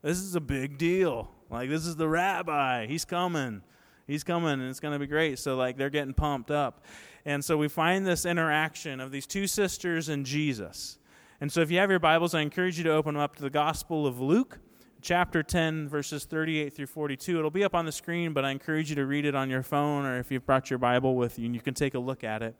This 0.00 0.18
is 0.18 0.36
a 0.36 0.40
big 0.40 0.78
deal. 0.78 1.30
Like, 1.50 1.68
this 1.68 1.86
is 1.86 1.96
the 1.96 2.08
rabbi. 2.08 2.86
He's 2.86 3.04
coming. 3.04 3.62
He's 4.10 4.24
coming, 4.24 4.50
and 4.50 4.68
it's 4.68 4.80
going 4.80 4.92
to 4.92 4.98
be 4.98 5.06
great. 5.06 5.38
So, 5.38 5.56
like, 5.56 5.76
they're 5.76 5.88
getting 5.88 6.14
pumped 6.14 6.50
up. 6.50 6.84
And 7.24 7.44
so 7.44 7.56
we 7.56 7.68
find 7.68 8.04
this 8.04 8.26
interaction 8.26 8.98
of 8.98 9.12
these 9.12 9.24
two 9.24 9.46
sisters 9.46 10.08
and 10.08 10.26
Jesus. 10.26 10.98
And 11.40 11.52
so, 11.52 11.60
if 11.60 11.70
you 11.70 11.78
have 11.78 11.90
your 11.90 12.00
Bibles, 12.00 12.34
I 12.34 12.40
encourage 12.40 12.76
you 12.76 12.82
to 12.84 12.90
open 12.90 13.14
them 13.14 13.22
up 13.22 13.36
to 13.36 13.42
the 13.42 13.50
Gospel 13.50 14.08
of 14.08 14.20
Luke, 14.20 14.58
chapter 15.00 15.44
10, 15.44 15.88
verses 15.88 16.24
38 16.24 16.74
through 16.74 16.86
42. 16.86 17.38
It'll 17.38 17.52
be 17.52 17.62
up 17.62 17.72
on 17.72 17.86
the 17.86 17.92
screen, 17.92 18.32
but 18.32 18.44
I 18.44 18.50
encourage 18.50 18.90
you 18.90 18.96
to 18.96 19.06
read 19.06 19.24
it 19.24 19.36
on 19.36 19.48
your 19.48 19.62
phone 19.62 20.04
or 20.04 20.18
if 20.18 20.32
you've 20.32 20.44
brought 20.44 20.70
your 20.70 20.80
Bible 20.80 21.14
with 21.14 21.38
you, 21.38 21.46
and 21.46 21.54
you 21.54 21.60
can 21.60 21.74
take 21.74 21.94
a 21.94 22.00
look 22.00 22.24
at 22.24 22.42
it. 22.42 22.56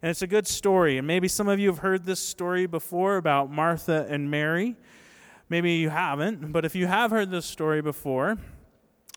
And 0.00 0.10
it's 0.10 0.22
a 0.22 0.28
good 0.28 0.46
story. 0.46 0.96
And 0.96 1.08
maybe 1.08 1.26
some 1.26 1.48
of 1.48 1.58
you 1.58 1.70
have 1.70 1.78
heard 1.78 2.04
this 2.04 2.20
story 2.20 2.66
before 2.66 3.16
about 3.16 3.50
Martha 3.50 4.06
and 4.08 4.30
Mary. 4.30 4.76
Maybe 5.48 5.72
you 5.72 5.88
haven't, 5.88 6.52
but 6.52 6.64
if 6.64 6.76
you 6.76 6.86
have 6.86 7.10
heard 7.10 7.32
this 7.32 7.46
story 7.46 7.82
before, 7.82 8.38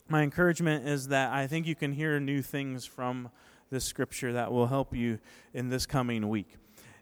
my 0.10 0.24
encouragement 0.24 0.88
is 0.88 1.10
that 1.10 1.32
I 1.32 1.48
think 1.48 1.68
you 1.68 1.76
can 1.76 1.92
hear 1.92 2.20
new 2.20 2.42
things 2.42 2.86
from 2.86 3.30
this 3.70 3.86
scripture 3.86 4.34
that 4.34 4.52
will 4.52 4.68
help 4.68 4.96
you 4.96 5.20
in 5.54 5.70
this 5.70 5.86
coming 5.86 6.30
week. 6.30 6.56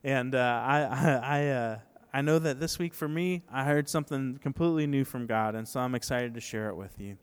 And 0.03 0.35
uh, 0.35 0.61
I, 0.65 0.81
I, 0.81 1.39
I 1.41 1.47
uh, 1.47 1.79
I 2.15 2.21
know 2.21 2.39
that 2.39 2.61
this 2.61 2.79
week 2.79 2.93
for 2.93 3.09
me, 3.09 3.43
I 3.51 3.65
heard 3.65 3.89
something 3.89 4.39
completely 4.41 4.87
new 4.87 5.03
from 5.03 5.27
God, 5.27 5.53
and 5.53 5.67
so 5.67 5.81
I'm 5.81 5.93
excited 5.95 6.33
to 6.35 6.39
share 6.39 6.69
it 6.69 6.77
with 6.77 6.97
you. 6.97 7.17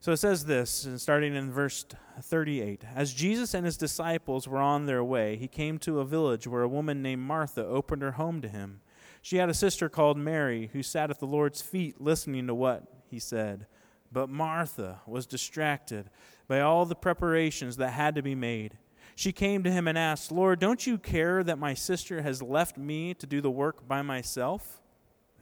So 0.00 0.10
it 0.10 0.16
says 0.16 0.46
this, 0.46 0.88
starting 0.96 1.36
in 1.36 1.52
verse 1.52 1.84
38. 2.20 2.82
As 2.92 3.14
Jesus 3.14 3.54
and 3.54 3.64
his 3.64 3.76
disciples 3.76 4.48
were 4.48 4.58
on 4.58 4.86
their 4.86 5.04
way, 5.04 5.36
he 5.36 5.46
came 5.46 5.78
to 5.80 6.00
a 6.00 6.04
village 6.04 6.48
where 6.48 6.62
a 6.62 6.68
woman 6.68 7.02
named 7.02 7.22
Martha 7.22 7.64
opened 7.64 8.02
her 8.02 8.10
home 8.10 8.40
to 8.40 8.48
him. 8.48 8.80
She 9.22 9.36
had 9.36 9.48
a 9.48 9.54
sister 9.54 9.88
called 9.88 10.18
Mary 10.18 10.70
who 10.72 10.82
sat 10.82 11.10
at 11.10 11.20
the 11.20 11.26
Lord's 11.26 11.62
feet 11.62 12.00
listening 12.00 12.48
to 12.48 12.54
what 12.54 12.84
he 13.06 13.20
said. 13.20 13.66
But 14.12 14.28
Martha 14.28 15.00
was 15.06 15.26
distracted 15.26 16.10
by 16.48 16.60
all 16.60 16.84
the 16.84 16.96
preparations 16.96 17.76
that 17.76 17.90
had 17.90 18.14
to 18.16 18.22
be 18.22 18.34
made 18.34 18.76
she 19.20 19.32
came 19.32 19.62
to 19.64 19.70
him 19.70 19.86
and 19.86 19.98
asked, 19.98 20.32
Lord, 20.32 20.60
don't 20.60 20.86
you 20.86 20.96
care 20.96 21.44
that 21.44 21.58
my 21.58 21.74
sister 21.74 22.22
has 22.22 22.40
left 22.40 22.78
me 22.78 23.12
to 23.12 23.26
do 23.26 23.42
the 23.42 23.50
work 23.50 23.86
by 23.86 24.00
myself? 24.00 24.80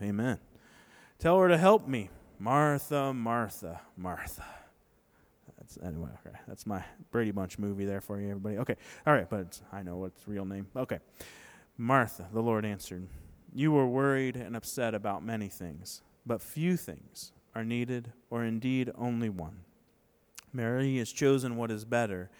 Amen. 0.03 0.41
Tell 1.21 1.39
her 1.39 1.47
to 1.47 1.57
help 1.57 1.87
me. 1.87 2.11
Martha, 2.41 3.15
Martha, 3.15 3.81
Martha. 3.97 4.45
That's 5.59 5.79
anyway. 5.81 6.11
Okay, 6.27 6.37
that's 6.49 6.67
my 6.67 6.83
Brady 7.13 7.31
Bunch 7.31 7.57
movie 7.57 7.85
there 7.85 8.01
for 8.01 8.21
you, 8.21 8.31
everybody. 8.31 8.59
Okay, 8.59 8.75
all 9.07 9.13
right, 9.13 9.31
but 9.31 9.61
I 9.73 9.85
know 9.85 9.97
what's 9.99 10.27
real 10.27 10.45
name. 10.45 10.67
Okay, 10.75 10.99
Martha. 11.77 12.27
The 12.33 12.43
Lord 12.43 12.65
answered, 12.65 13.07
"You 13.55 13.71
were 13.71 13.87
worried 13.87 14.35
and 14.35 14.57
upset 14.57 14.93
about 14.93 15.25
many 15.25 15.47
things, 15.47 16.03
but 16.27 16.43
few 16.43 16.77
things 16.77 17.33
are 17.59 17.65
needed, 17.65 18.13
or 18.31 18.45
indeed 18.45 18.91
only 18.97 19.29
one. 19.29 19.61
Mary 20.53 20.99
has 20.99 21.13
chosen 21.13 21.57
what 21.57 21.71
is 21.71 21.85
better." 21.85 22.31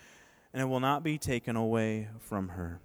and 0.53 0.63
it 0.63 0.67
will 0.67 0.81
not 0.81 1.03
be 1.03 1.19
taken 1.19 1.57
away 1.57 2.09
from 2.21 2.49
her. 2.49 2.81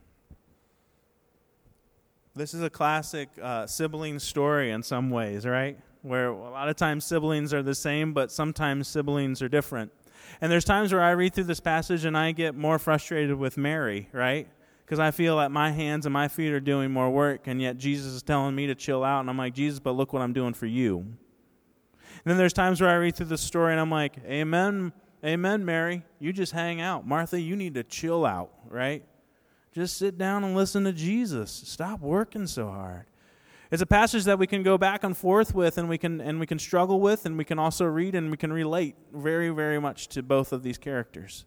This 2.35 2.53
is 2.53 2.63
a 2.63 2.69
classic 2.69 3.29
uh, 3.41 3.67
sibling 3.67 4.19
story 4.19 4.71
in 4.71 4.81
some 4.83 5.09
ways, 5.09 5.45
right? 5.45 5.77
Where 6.01 6.27
a 6.27 6.49
lot 6.49 6.67
of 6.67 6.75
times 6.75 7.05
siblings 7.05 7.53
are 7.53 7.63
the 7.63 7.75
same, 7.75 8.13
but 8.13 8.31
sometimes 8.31 8.87
siblings 8.87 9.41
are 9.41 9.47
different. 9.47 9.91
And 10.41 10.51
there's 10.51 10.65
times 10.65 10.91
where 10.91 11.03
I 11.03 11.11
read 11.11 11.33
through 11.33 11.43
this 11.45 11.59
passage 11.59 12.05
and 12.05 12.17
I 12.17 12.31
get 12.31 12.55
more 12.55 12.79
frustrated 12.79 13.35
with 13.35 13.55
Mary, 13.55 14.09
right? 14.11 14.47
Because 14.83 14.99
I 14.99 15.11
feel 15.11 15.37
that 15.37 15.51
my 15.51 15.71
hands 15.71 16.05
and 16.05 16.11
my 16.11 16.27
feet 16.27 16.51
are 16.51 16.59
doing 16.59 16.91
more 16.91 17.09
work, 17.09 17.47
and 17.47 17.61
yet 17.61 17.77
Jesus 17.77 18.13
is 18.13 18.23
telling 18.23 18.53
me 18.53 18.67
to 18.67 18.75
chill 18.75 19.03
out. 19.03 19.21
And 19.21 19.29
I'm 19.29 19.37
like, 19.37 19.53
Jesus, 19.53 19.79
but 19.79 19.91
look 19.91 20.11
what 20.11 20.21
I'm 20.21 20.33
doing 20.33 20.53
for 20.53 20.65
you. 20.65 21.05
And 22.23 22.31
then 22.31 22.37
there's 22.37 22.53
times 22.53 22.79
where 22.79 22.89
I 22.89 22.95
read 22.95 23.15
through 23.15 23.27
the 23.27 23.37
story 23.37 23.73
and 23.73 23.81
I'm 23.81 23.91
like, 23.91 24.17
Amen, 24.25 24.93
Amen, 25.25 25.63
Mary. 25.63 26.03
You 26.19 26.33
just 26.33 26.51
hang 26.51 26.81
out. 26.81 27.07
Martha, 27.07 27.39
you 27.39 27.55
need 27.55 27.75
to 27.75 27.83
chill 27.83 28.25
out, 28.25 28.51
right? 28.67 29.05
Just 29.71 29.97
sit 29.97 30.17
down 30.17 30.43
and 30.43 30.53
listen 30.53 30.83
to 30.83 30.91
Jesus. 30.91 31.49
Stop 31.49 32.01
working 32.01 32.45
so 32.45 32.69
hard. 32.69 33.05
It's 33.71 33.81
a 33.81 33.87
passage 33.87 34.25
that 34.25 34.37
we 34.37 34.47
can 34.47 34.63
go 34.63 34.77
back 34.77 35.03
and 35.03 35.15
forth 35.15 35.55
with 35.55 35.77
and 35.77 35.87
we 35.89 35.97
can 35.97 36.21
and 36.21 36.39
we 36.39 36.45
can 36.45 36.59
struggle 36.59 36.99
with 36.99 37.25
and 37.25 37.37
we 37.37 37.45
can 37.45 37.57
also 37.57 37.85
read 37.85 38.13
and 38.15 38.29
we 38.29 38.37
can 38.37 38.53
relate 38.53 38.95
very 39.11 39.49
very 39.49 39.79
much 39.79 40.09
to 40.09 40.21
both 40.21 40.51
of 40.51 40.61
these 40.61 40.77
characters. 40.77 41.45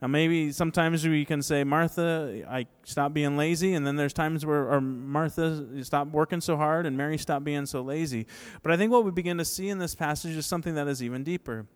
Now 0.00 0.08
maybe 0.08 0.50
sometimes 0.52 1.06
we 1.06 1.24
can 1.24 1.42
say 1.42 1.62
Martha, 1.62 2.42
I 2.48 2.66
stop 2.84 3.12
being 3.12 3.36
lazy 3.36 3.74
and 3.74 3.86
then 3.86 3.96
there's 3.96 4.14
times 4.14 4.46
where 4.46 4.70
or 4.70 4.80
Martha 4.80 5.84
stop 5.84 6.08
working 6.08 6.40
so 6.40 6.56
hard 6.56 6.86
and 6.86 6.96
Mary 6.96 7.18
stop 7.18 7.44
being 7.44 7.66
so 7.66 7.82
lazy. 7.82 8.26
But 8.62 8.72
I 8.72 8.76
think 8.78 8.92
what 8.92 9.04
we 9.04 9.10
begin 9.10 9.36
to 9.38 9.44
see 9.44 9.68
in 9.68 9.78
this 9.78 9.94
passage 9.94 10.36
is 10.36 10.46
something 10.46 10.74
that 10.74 10.88
is 10.88 11.02
even 11.02 11.22
deeper 11.22 11.66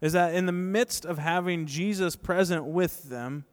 is 0.00 0.12
that 0.12 0.34
in 0.34 0.46
the 0.46 0.52
midst 0.52 1.04
of 1.04 1.18
having 1.18 1.66
Jesus 1.66 2.16
present 2.16 2.64
with 2.64 3.04
them, 3.04 3.44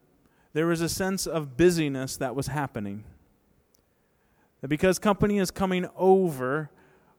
there 0.52 0.66
was 0.66 0.80
a 0.80 0.88
sense 0.88 1.26
of 1.26 1.56
busyness 1.56 2.16
that 2.16 2.34
was 2.34 2.46
happening. 2.46 3.04
That 4.60 4.68
because 4.68 4.98
company 4.98 5.38
is 5.38 5.50
coming 5.50 5.86
over, 5.96 6.70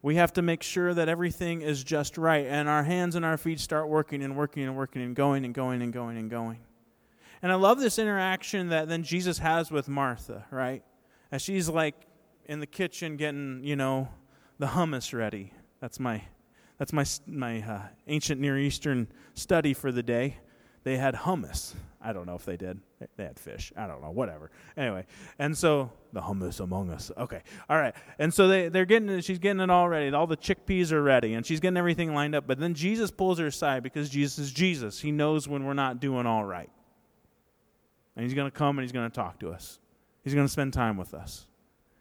we 0.01 0.15
have 0.15 0.33
to 0.33 0.41
make 0.41 0.63
sure 0.63 0.93
that 0.93 1.09
everything 1.09 1.61
is 1.61 1.83
just 1.83 2.17
right. 2.17 2.45
And 2.45 2.69
our 2.69 2.83
hands 2.83 3.15
and 3.15 3.25
our 3.25 3.37
feet 3.37 3.59
start 3.59 3.89
working 3.89 4.23
and 4.23 4.35
working 4.35 4.63
and 4.63 4.75
working 4.75 5.01
and 5.01 5.15
going 5.15 5.43
and 5.45 5.53
going 5.53 5.81
and 5.81 5.91
going 5.91 6.17
and 6.17 6.29
going. 6.29 6.57
And 7.41 7.51
I 7.51 7.55
love 7.55 7.79
this 7.79 7.99
interaction 7.99 8.69
that 8.69 8.87
then 8.87 9.03
Jesus 9.03 9.39
has 9.39 9.71
with 9.71 9.87
Martha, 9.87 10.45
right? 10.51 10.83
As 11.31 11.41
she's 11.41 11.69
like 11.69 11.95
in 12.45 12.59
the 12.59 12.67
kitchen 12.67 13.17
getting, 13.17 13.61
you 13.63 13.75
know, 13.75 14.09
the 14.59 14.67
hummus 14.67 15.13
ready. 15.13 15.53
That's 15.79 15.99
my 15.99 16.23
that's 16.77 16.93
my, 16.93 17.05
my 17.25 17.61
uh, 17.61 17.81
ancient 18.07 18.39
Near 18.39 18.57
Eastern 18.57 19.07
study 19.33 19.73
for 19.73 19.91
the 19.91 20.03
day. 20.03 20.37
They 20.83 20.97
had 20.97 21.15
hummus. 21.15 21.73
I 22.01 22.13
don't 22.13 22.27
know 22.27 22.35
if 22.35 22.45
they 22.45 22.55
did. 22.55 22.79
They 23.17 23.23
had 23.23 23.39
fish. 23.39 23.73
I 23.75 23.87
don't 23.87 24.01
know. 24.01 24.11
Whatever. 24.11 24.51
Anyway, 24.77 25.05
and 25.39 25.57
so 25.57 25.91
the 26.13 26.21
hummus 26.21 26.59
among 26.59 26.91
us. 26.91 27.11
Okay. 27.17 27.41
All 27.67 27.77
right. 27.77 27.93
And 28.19 28.33
so 28.33 28.47
they, 28.47 28.69
they're 28.69 28.85
getting 28.85 29.09
it. 29.09 29.25
She's 29.25 29.39
getting 29.39 29.59
it 29.59 29.69
all 29.69 29.89
ready. 29.89 30.15
All 30.15 30.27
the 30.27 30.37
chickpeas 30.37 30.91
are 30.91 31.01
ready, 31.01 31.33
and 31.33 31.45
she's 31.45 31.59
getting 31.59 31.77
everything 31.77 32.13
lined 32.13 32.35
up. 32.35 32.47
But 32.47 32.59
then 32.59 32.75
Jesus 32.75 33.11
pulls 33.11 33.39
her 33.39 33.47
aside 33.47 33.83
because 33.83 34.09
Jesus 34.09 34.37
is 34.37 34.51
Jesus. 34.51 35.01
He 35.01 35.11
knows 35.11 35.47
when 35.47 35.65
we're 35.65 35.73
not 35.73 35.99
doing 35.99 36.25
all 36.25 36.45
right. 36.45 36.69
And 38.17 38.25
he's 38.25 38.33
going 38.33 38.49
to 38.49 38.55
come 38.55 38.79
and 38.79 38.83
he's 38.83 38.91
going 38.91 39.09
to 39.09 39.15
talk 39.15 39.39
to 39.39 39.51
us. 39.51 39.79
He's 40.23 40.33
going 40.33 40.47
to 40.47 40.51
spend 40.51 40.73
time 40.73 40.97
with 40.97 41.13
us. 41.13 41.45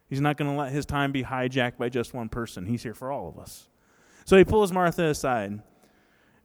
He's 0.08 0.20
not 0.20 0.38
going 0.38 0.50
to 0.50 0.56
let 0.56 0.73
his 0.73 0.87
time 0.87 1.12
be 1.12 1.23
hijacked 1.23 1.76
by 1.76 1.90
just 1.90 2.14
one 2.14 2.30
person. 2.30 2.64
He's 2.64 2.82
here 2.82 2.94
for 2.94 3.12
all 3.12 3.28
of 3.28 3.38
us. 3.38 3.68
So 4.25 4.37
he 4.37 4.44
pulls 4.44 4.73
Martha 4.73 5.04
aside. 5.04 5.50
And 5.50 5.62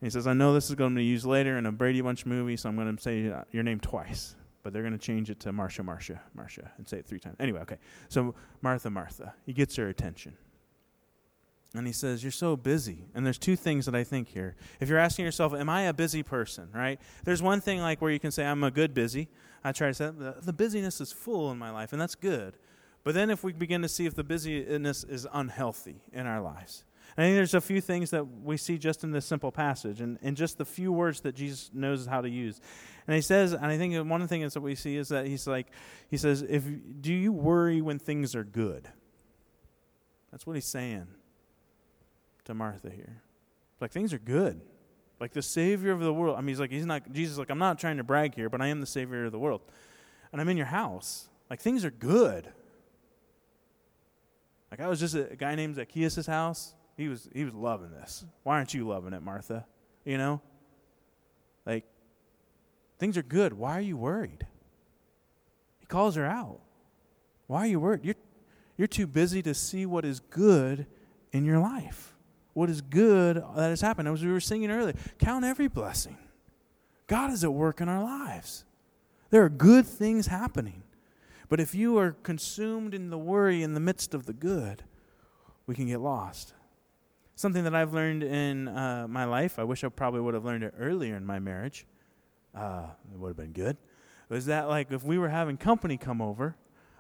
he 0.02 0.10
says, 0.10 0.28
I 0.28 0.34
know 0.34 0.54
this 0.54 0.70
is 0.70 0.76
going 0.76 0.92
to 0.92 0.96
be 0.96 1.06
used 1.06 1.26
later 1.26 1.58
in 1.58 1.66
a 1.66 1.72
Brady 1.72 2.02
Bunch 2.02 2.26
movie, 2.26 2.58
so 2.58 2.68
I'm 2.68 2.76
going 2.76 2.96
to 2.96 3.02
say 3.02 3.30
uh, 3.30 3.44
your 3.52 3.64
name 3.64 3.80
twice. 3.80 4.36
But 4.62 4.74
they're 4.74 4.84
going 4.84 4.94
to 4.94 5.00
change 5.00 5.30
it 5.30 5.40
to 5.42 5.54
Marcia, 5.54 5.84
Marcia, 5.84 6.22
Marcia, 6.36 6.70
and 6.78 6.88
say 6.88 6.98
it 6.98 7.06
three 7.06 7.20
times. 7.20 7.38
Anyway, 7.40 7.62
okay. 7.62 7.78
So 8.10 8.36
Martha, 8.62 8.90
Martha. 8.90 9.34
He 9.46 9.54
gets 9.54 9.76
her 9.78 9.88
attention. 9.88 10.36
And 11.74 11.88
he 11.88 11.94
says, 11.94 12.24
You're 12.24 12.32
so 12.32 12.56
busy. 12.58 13.06
And 13.16 13.26
there's 13.26 13.38
two 13.38 13.56
things 13.56 13.86
that 13.86 13.96
I 13.96 14.04
think 14.04 14.28
here. 14.28 14.56
If 14.80 14.90
you're 14.90 15.00
asking 15.00 15.26
yourself, 15.26 15.54
Am 15.54 15.70
I 15.70 15.84
a 15.84 15.94
busy 15.94 16.22
person? 16.22 16.68
Right? 16.74 17.00
There's 17.24 17.42
one 17.42 17.62
thing 17.62 17.80
like 17.80 18.02
where 18.02 18.12
you 18.12 18.20
can 18.20 18.32
say, 18.32 18.46
I'm 18.46 18.64
a 18.64 18.72
good 18.72 18.94
busy. 18.94 19.30
I 19.64 19.72
try 19.72 19.90
to 19.90 19.94
say, 19.94 20.10
the, 20.12 20.54
busyness 20.54 21.02
is 21.02 21.12
full 21.12 21.52
in 21.52 21.58
my 21.58 21.70
life, 21.70 21.94
and 21.94 22.02
that's 22.02 22.16
good. 22.16 22.56
But 23.04 23.14
then 23.14 23.30
if 23.30 23.44
we 23.44 23.54
begin 23.54 23.82
to 23.82 23.90
see 23.90 24.06
if 24.06 24.16
the 24.16 24.24
busyness 24.24 25.04
is 25.04 25.28
unhealthy 25.32 26.02
in 26.12 26.26
our 26.26 26.42
lives, 26.42 26.84
I 27.18 27.24
think 27.24 27.36
there's 27.36 27.54
a 27.54 27.62
few 27.62 27.82
things 27.82 28.10
that 28.12 28.26
we 28.26 28.58
see 28.58 28.78
just 28.78 29.04
in 29.04 29.12
this 29.12 29.26
simple 29.26 29.52
passage 29.52 30.02
and, 30.02 30.18
and 30.22 30.38
just 30.38 30.58
the 30.58 30.66
few 30.66 30.92
words 30.92 31.22
that 31.22 31.36
Jesus 31.36 31.70
knows 31.74 32.06
how 32.06 32.22
to 32.22 32.30
use. 32.30 32.62
And 33.06 33.16
he 33.16 33.22
says, 33.22 33.54
and 33.54 33.66
I 33.66 33.78
think 33.78 33.94
one 34.08 34.22
of 34.22 34.30
the 34.30 34.34
things 34.34 34.54
that 34.54 34.62
we 34.62 34.76
see 34.76 34.96
is 34.96 35.10
that 35.10 35.28
he's 35.28 35.46
like, 35.46 35.68
he 36.10 36.18
says, 36.18 36.42
if 36.48 36.64
do 37.02 37.14
you 37.14 37.34
worry 37.34 37.82
when 37.82 38.00
things 38.00 38.36
are 38.36 38.46
good? 38.46 38.88
That's 40.32 40.48
what 40.48 40.54
he's 40.54 40.66
saying 40.66 41.08
to 42.46 42.54
Martha 42.54 42.90
here. 42.90 43.22
Like 43.82 43.92
things 43.92 44.14
are 44.14 44.20
good. 44.20 44.62
Like 45.22 45.32
the 45.32 45.42
Savior 45.42 45.92
of 45.92 46.02
the 46.02 46.14
world. 46.14 46.36
I 46.38 46.42
mean, 46.42 46.50
he's 46.50 46.60
like, 46.60 46.72
he's 46.72 46.86
not, 46.86 47.10
Jesus 47.14 47.38
like, 47.38 47.50
I'm 47.50 47.60
not 47.60 47.80
trying 47.80 47.98
to 47.98 48.04
brag 48.04 48.36
here, 48.36 48.50
but 48.50 48.60
I 48.60 48.68
am 48.68 48.82
the 48.82 48.88
Savior 48.88 49.26
of 49.26 49.32
the 49.32 49.40
world. 49.40 49.62
And 50.32 50.42
I'm 50.42 50.50
in 50.50 50.58
your 50.58 50.66
house. 50.66 51.30
Like 51.50 51.62
things 51.62 51.86
are 51.86 51.92
good. 51.92 52.52
Like 54.72 54.82
I 54.82 54.88
was 54.88 55.00
just 55.00 55.16
at 55.16 55.32
a 55.32 55.36
guy 55.36 55.56
named 55.56 55.76
Zacchaeus' 55.76 56.26
house 56.26 56.74
he 56.98 57.08
was 57.08 57.28
he 57.34 57.44
was 57.44 57.54
loving 57.54 57.92
this. 57.92 58.26
Why 58.44 58.58
aren't 58.58 58.74
you 58.74 58.88
loving 58.88 59.14
it, 59.14 59.22
Martha? 59.22 59.66
You 60.06 60.18
know? 60.18 60.42
Like 61.66 61.86
things 63.00 63.18
are 63.18 63.24
good. 63.24 63.54
Why 63.54 63.78
are 63.78 63.82
you 63.82 63.98
worried? 63.98 64.46
He 65.80 65.86
calls 65.88 66.16
her 66.16 66.26
out. 66.26 66.60
Why 67.48 67.62
are 67.62 67.68
you 67.68 67.80
worried? 67.80 68.02
You're 68.04 68.16
you're 68.78 68.88
too 68.88 69.08
busy 69.08 69.42
to 69.44 69.54
see 69.54 69.86
what 69.86 70.06
is 70.06 70.20
good 70.20 70.86
in 71.32 71.46
your 71.46 71.60
life. 71.60 72.11
What 72.54 72.70
is 72.70 72.82
good 72.82 73.38
that 73.38 73.70
has 73.70 73.82
happened. 73.82 74.08
As 74.08 74.24
we 74.24 74.32
were 74.32 74.40
singing 74.40 74.72
earlier, 74.72 74.96
count 75.20 75.46
every 75.46 75.68
blessing. 75.68 76.18
God 77.08 77.32
is 77.32 77.44
at 77.44 77.54
work 77.54 77.82
in 77.82 77.90
our 77.90 78.04
lives. 78.04 78.66
There 79.30 79.44
are 79.44 79.50
good 79.50 79.86
things 79.86 80.28
happening. 80.28 80.84
But 81.50 81.60
if 81.60 81.76
you 81.76 81.98
are 81.98 82.12
consumed 82.24 82.94
in 82.94 83.10
the 83.10 83.18
worry 83.18 83.62
in 83.62 83.74
the 83.74 83.80
midst 83.80 84.14
of 84.14 84.26
the 84.26 84.34
good, 84.34 84.84
we 85.68 85.76
can 85.76 85.88
get 85.88 86.00
lost. 86.00 86.54
Something 87.36 87.66
that 87.66 87.76
I've 87.76 87.94
learned 87.94 88.24
in 88.24 88.70
uh, 88.70 89.08
my 89.10 89.26
life, 89.26 89.60
I 89.60 89.64
wish 89.64 89.84
I 89.84 89.90
probably 89.90 90.22
would 90.22 90.34
have 90.34 90.46
learned 90.46 90.64
it 90.64 90.74
earlier 90.80 91.16
in 91.18 91.26
my 91.26 91.40
marriage. 91.40 91.86
Uh, 92.56 92.86
it 93.14 93.20
would 93.20 93.30
have 93.30 93.38
been 93.38 93.52
good. 93.52 93.78
Was 94.30 94.46
that 94.46 94.70
like 94.70 94.92
if 94.92 95.04
we 95.04 95.18
were 95.18 95.28
having 95.28 95.58
company 95.58 95.98
come 95.98 96.22
over, 96.22 96.56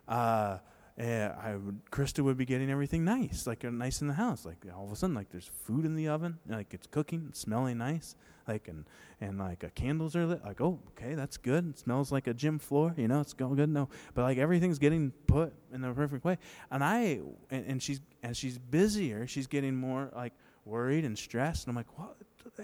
uh, 0.08 0.58
uh, 1.00 1.29
I 1.41 1.55
would, 1.55 1.79
Krista 1.91 2.24
would 2.24 2.38
be 2.38 2.45
getting 2.45 2.69
everything 2.69 3.05
nice, 3.05 3.48
like 3.48 3.63
uh, 3.63 3.69
nice 3.69 4.01
in 4.01 4.07
the 4.07 4.13
house. 4.13 4.45
Like 4.45 4.65
all 4.75 4.86
of 4.86 4.91
a 4.91 4.95
sudden, 4.95 5.15
like 5.15 5.29
there's 5.29 5.50
food 5.63 5.86
in 5.86 5.95
the 5.95 6.07
oven, 6.07 6.39
like 6.48 6.74
it's 6.74 6.88
cooking, 6.88 7.29
smelling 7.33 7.77
nice, 7.77 8.15
like 8.48 8.67
and 8.67 8.86
and 9.19 9.39
like 9.39 9.63
uh, 9.63 9.69
candles 9.74 10.15
are 10.15 10.25
lit. 10.25 10.43
Like 10.43 10.60
oh, 10.60 10.79
okay, 10.89 11.15
that's 11.15 11.38
good. 11.38 11.69
It 11.69 11.79
smells 11.79 12.12
like 12.12 12.27
a 12.27 12.33
gym 12.33 12.60
floor, 12.60 12.93
you 12.98 13.07
know, 13.07 13.21
it's 13.21 13.33
going 13.33 13.55
good. 13.55 13.69
No, 13.69 13.89
but 14.13 14.24
like 14.24 14.38
everything's 14.38 14.79
getting 14.79 15.12
put 15.27 15.53
in 15.74 15.81
the 15.81 15.91
perfect 15.91 16.25
way. 16.25 16.38
And 16.69 16.83
I 16.83 17.21
and, 17.50 17.65
and 17.65 17.83
she's 17.83 18.01
as 18.24 18.38
she's 18.38 18.57
busier, 18.57 19.27
she's 19.27 19.48
getting 19.48 19.75
more 19.75 20.12
like 20.15 20.33
worried 20.65 21.05
and 21.05 21.17
stressed. 21.17 21.67
And 21.67 21.71
I'm 21.71 21.75
like, 21.75 21.98
what? 21.98 22.17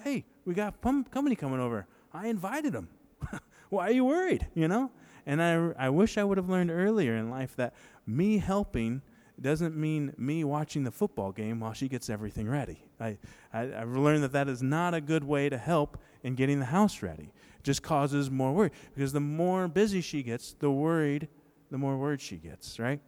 Hey, 0.03 0.25
we 0.45 0.53
got 0.53 0.81
company 0.81 1.35
coming 1.35 1.59
over. 1.59 1.87
I 2.13 2.27
invited 2.27 2.73
them. 2.73 2.89
Why 3.69 3.87
are 3.87 3.91
you 3.91 4.05
worried? 4.05 4.47
You 4.53 4.67
know. 4.67 4.91
And 5.27 5.43
I, 5.43 5.73
I 5.77 5.89
wish 5.89 6.17
I 6.17 6.23
would 6.23 6.37
have 6.37 6.49
learned 6.49 6.71
earlier 6.71 7.17
in 7.17 7.29
life 7.29 7.53
that 7.57 7.75
me 8.07 8.37
helping 8.37 9.01
doesn't 9.39 9.75
mean 9.75 10.13
me 10.17 10.45
watching 10.45 10.85
the 10.85 10.89
football 10.89 11.33
game 11.33 11.59
while 11.59 11.73
she 11.73 11.89
gets 11.89 12.09
everything 12.09 12.49
ready. 12.49 12.81
I, 12.99 13.17
I, 13.53 13.65
have 13.65 13.89
learned 13.89 14.23
that 14.23 14.31
that 14.31 14.47
is 14.47 14.63
not 14.63 14.93
a 14.93 15.01
good 15.01 15.25
way 15.25 15.49
to 15.49 15.57
help 15.57 15.97
in 16.23 16.35
getting 16.35 16.59
the 16.59 16.65
house 16.65 17.03
ready. 17.03 17.33
It 17.59 17.63
just 17.63 17.83
causes 17.83 18.31
more 18.31 18.53
worry 18.53 18.71
because 18.95 19.11
the 19.11 19.19
more 19.19 19.67
busy 19.67 19.99
she 19.99 20.23
gets, 20.23 20.53
the 20.53 20.71
worried, 20.71 21.27
the 21.69 21.77
more 21.77 21.97
worried 21.97 22.21
she 22.21 22.37
gets, 22.37 22.79
right? 22.79 23.01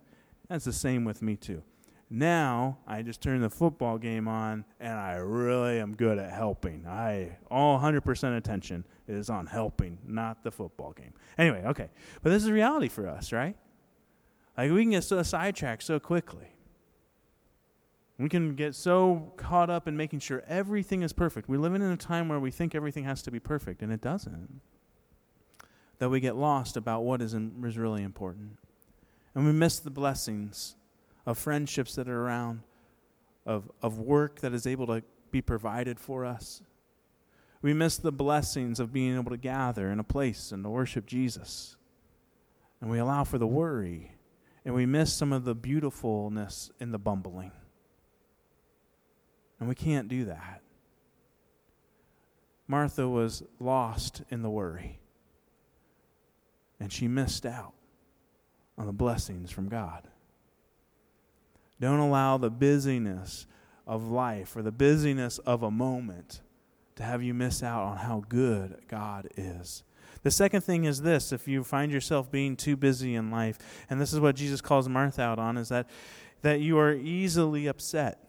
That's 0.49 0.65
the 0.65 0.73
same 0.73 1.05
with 1.05 1.21
me 1.21 1.37
too. 1.37 1.63
Now 2.09 2.79
I 2.87 3.03
just 3.03 3.21
turn 3.21 3.41
the 3.41 3.49
football 3.49 3.97
game 3.99 4.27
on 4.27 4.65
and 4.79 4.97
I 4.97 5.15
really 5.17 5.79
am 5.79 5.95
good 5.95 6.17
at 6.17 6.31
helping. 6.31 6.85
I 6.87 7.37
all 7.51 7.79
100% 7.79 8.37
attention 8.37 8.83
is 9.07 9.29
on 9.29 9.45
helping, 9.45 9.99
not 10.07 10.43
the 10.43 10.51
football 10.51 10.91
game. 10.93 11.13
Anyway, 11.37 11.63
okay. 11.67 11.89
But 12.23 12.31
this 12.31 12.43
is 12.43 12.49
reality 12.49 12.87
for 12.87 13.07
us, 13.07 13.31
right? 13.31 13.55
Like 14.57 14.71
we 14.71 14.81
can 14.81 14.91
get 14.91 15.03
so 15.03 15.21
sidetracked 15.21 15.83
so 15.83 15.99
quickly. 15.99 16.47
We 18.17 18.27
can 18.27 18.55
get 18.55 18.75
so 18.75 19.31
caught 19.37 19.69
up 19.69 19.87
in 19.87 19.95
making 19.95 20.19
sure 20.19 20.43
everything 20.45 21.03
is 21.03 21.13
perfect. 21.13 21.47
We 21.47 21.57
live 21.57 21.73
in 21.73 21.81
a 21.81 21.95
time 21.95 22.27
where 22.27 22.39
we 22.39 22.51
think 22.51 22.75
everything 22.75 23.05
has 23.05 23.21
to 23.21 23.31
be 23.31 23.39
perfect, 23.39 23.81
and 23.81 23.93
it 23.93 24.01
doesn't. 24.01 24.59
That 25.99 26.09
we 26.09 26.19
get 26.19 26.35
lost 26.35 26.75
about 26.75 27.03
what 27.03 27.21
is, 27.21 27.33
in, 27.33 27.63
is 27.65 27.77
really 27.77 28.03
important. 28.03 28.57
And 29.33 29.45
we 29.45 29.53
miss 29.53 29.79
the 29.79 29.89
blessings 29.89 30.75
of 31.25 31.37
friendships 31.37 31.95
that 31.95 32.07
are 32.07 32.21
around, 32.21 32.61
of, 33.45 33.71
of 33.81 33.99
work 33.99 34.41
that 34.41 34.53
is 34.53 34.65
able 34.65 34.87
to 34.87 35.03
be 35.31 35.41
provided 35.41 35.99
for 35.99 36.25
us. 36.25 36.61
We 37.61 37.73
miss 37.73 37.97
the 37.97 38.11
blessings 38.11 38.79
of 38.79 38.93
being 38.93 39.15
able 39.15 39.31
to 39.31 39.37
gather 39.37 39.91
in 39.91 39.99
a 39.99 40.03
place 40.03 40.51
and 40.51 40.63
to 40.63 40.69
worship 40.69 41.05
Jesus. 41.05 41.75
And 42.81 42.89
we 42.89 42.99
allow 42.99 43.25
for 43.25 43.37
the 43.37 43.47
worry 43.47 44.13
and 44.65 44.75
we 44.75 44.85
miss 44.85 45.13
some 45.13 45.33
of 45.33 45.45
the 45.45 45.55
beautifulness 45.55 46.69
in 46.79 46.91
the 46.91 46.99
bumbling. 46.99 47.51
And 49.59 49.67
we 49.67 49.75
can't 49.75 50.07
do 50.07 50.25
that. 50.25 50.61
Martha 52.67 53.09
was 53.09 53.41
lost 53.59 54.21
in 54.29 54.43
the 54.43 54.49
worry, 54.49 54.99
and 56.79 56.93
she 56.93 57.07
missed 57.07 57.47
out 57.47 57.73
on 58.77 58.85
the 58.85 58.93
blessings 58.93 59.49
from 59.49 59.69
God. 59.69 60.07
Don't 61.79 61.99
allow 61.99 62.37
the 62.37 62.49
busyness 62.49 63.47
of 63.87 64.07
life 64.07 64.55
or 64.55 64.61
the 64.61 64.71
busyness 64.71 65.37
of 65.39 65.63
a 65.63 65.71
moment 65.71 66.41
to 66.95 67.03
have 67.03 67.23
you 67.23 67.33
miss 67.33 67.63
out 67.63 67.83
on 67.83 67.97
how 67.97 68.23
good 68.27 68.77
God 68.87 69.29
is. 69.37 69.83
The 70.21 70.31
second 70.31 70.61
thing 70.61 70.83
is 70.83 71.01
this 71.01 71.31
if 71.31 71.47
you 71.47 71.63
find 71.63 71.91
yourself 71.91 72.29
being 72.29 72.55
too 72.55 72.75
busy 72.75 73.15
in 73.15 73.31
life, 73.31 73.57
and 73.89 73.99
this 73.99 74.13
is 74.13 74.19
what 74.19 74.35
Jesus 74.35 74.61
calls 74.61 74.89
Martha 74.89 75.21
out 75.21 75.39
on, 75.39 75.57
is 75.57 75.69
that, 75.69 75.89
that 76.41 76.59
you 76.59 76.77
are 76.77 76.93
easily 76.93 77.67
upset. 77.67 78.19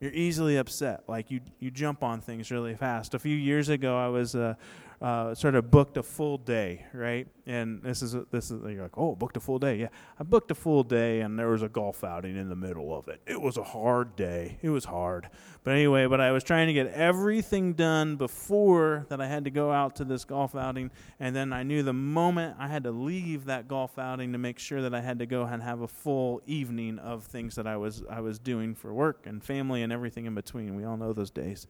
You're 0.00 0.12
easily 0.12 0.56
upset. 0.56 1.04
Like 1.08 1.30
you, 1.30 1.40
you 1.58 1.70
jump 1.70 2.02
on 2.02 2.20
things 2.20 2.50
really 2.50 2.74
fast. 2.74 3.14
A 3.14 3.18
few 3.18 3.36
years 3.36 3.68
ago, 3.68 3.98
I 3.98 4.08
was 4.08 4.34
uh, 4.34 4.54
uh, 5.00 5.34
sort 5.34 5.54
of 5.54 5.70
booked 5.70 5.96
a 5.96 6.02
full 6.02 6.38
day, 6.38 6.86
right? 6.92 7.26
And 7.50 7.82
this 7.82 8.00
is 8.00 8.14
this 8.30 8.52
is 8.52 8.62
you're 8.62 8.84
like, 8.84 8.96
oh, 8.96 9.16
booked 9.16 9.36
a 9.36 9.40
full 9.40 9.58
day. 9.58 9.74
Yeah, 9.74 9.88
I 10.20 10.22
booked 10.22 10.52
a 10.52 10.54
full 10.54 10.84
day, 10.84 11.20
and 11.20 11.36
there 11.36 11.48
was 11.48 11.62
a 11.62 11.68
golf 11.68 12.04
outing 12.04 12.36
in 12.36 12.48
the 12.48 12.54
middle 12.54 12.96
of 12.96 13.08
it. 13.08 13.20
It 13.26 13.40
was 13.40 13.56
a 13.56 13.64
hard 13.64 14.14
day. 14.14 14.58
It 14.62 14.68
was 14.68 14.84
hard, 14.84 15.28
but 15.64 15.72
anyway, 15.72 16.06
but 16.06 16.20
I 16.20 16.30
was 16.30 16.44
trying 16.44 16.68
to 16.68 16.72
get 16.72 16.86
everything 16.92 17.72
done 17.72 18.14
before 18.14 19.04
that 19.08 19.20
I 19.20 19.26
had 19.26 19.42
to 19.46 19.50
go 19.50 19.72
out 19.72 19.96
to 19.96 20.04
this 20.04 20.24
golf 20.24 20.54
outing, 20.54 20.92
and 21.18 21.34
then 21.34 21.52
I 21.52 21.64
knew 21.64 21.82
the 21.82 21.92
moment 21.92 22.54
I 22.56 22.68
had 22.68 22.84
to 22.84 22.92
leave 22.92 23.46
that 23.46 23.66
golf 23.66 23.98
outing 23.98 24.30
to 24.30 24.38
make 24.38 24.60
sure 24.60 24.82
that 24.82 24.94
I 24.94 25.00
had 25.00 25.18
to 25.18 25.26
go 25.26 25.42
and 25.42 25.60
have 25.60 25.80
a 25.80 25.88
full 25.88 26.42
evening 26.46 27.00
of 27.00 27.24
things 27.24 27.56
that 27.56 27.66
I 27.66 27.76
was 27.76 28.04
I 28.08 28.20
was 28.20 28.38
doing 28.38 28.76
for 28.76 28.94
work 28.94 29.26
and 29.26 29.42
family 29.42 29.82
and 29.82 29.92
everything 29.92 30.26
in 30.26 30.36
between. 30.36 30.76
We 30.76 30.84
all 30.84 30.96
know 30.96 31.12
those 31.12 31.32
days. 31.32 31.66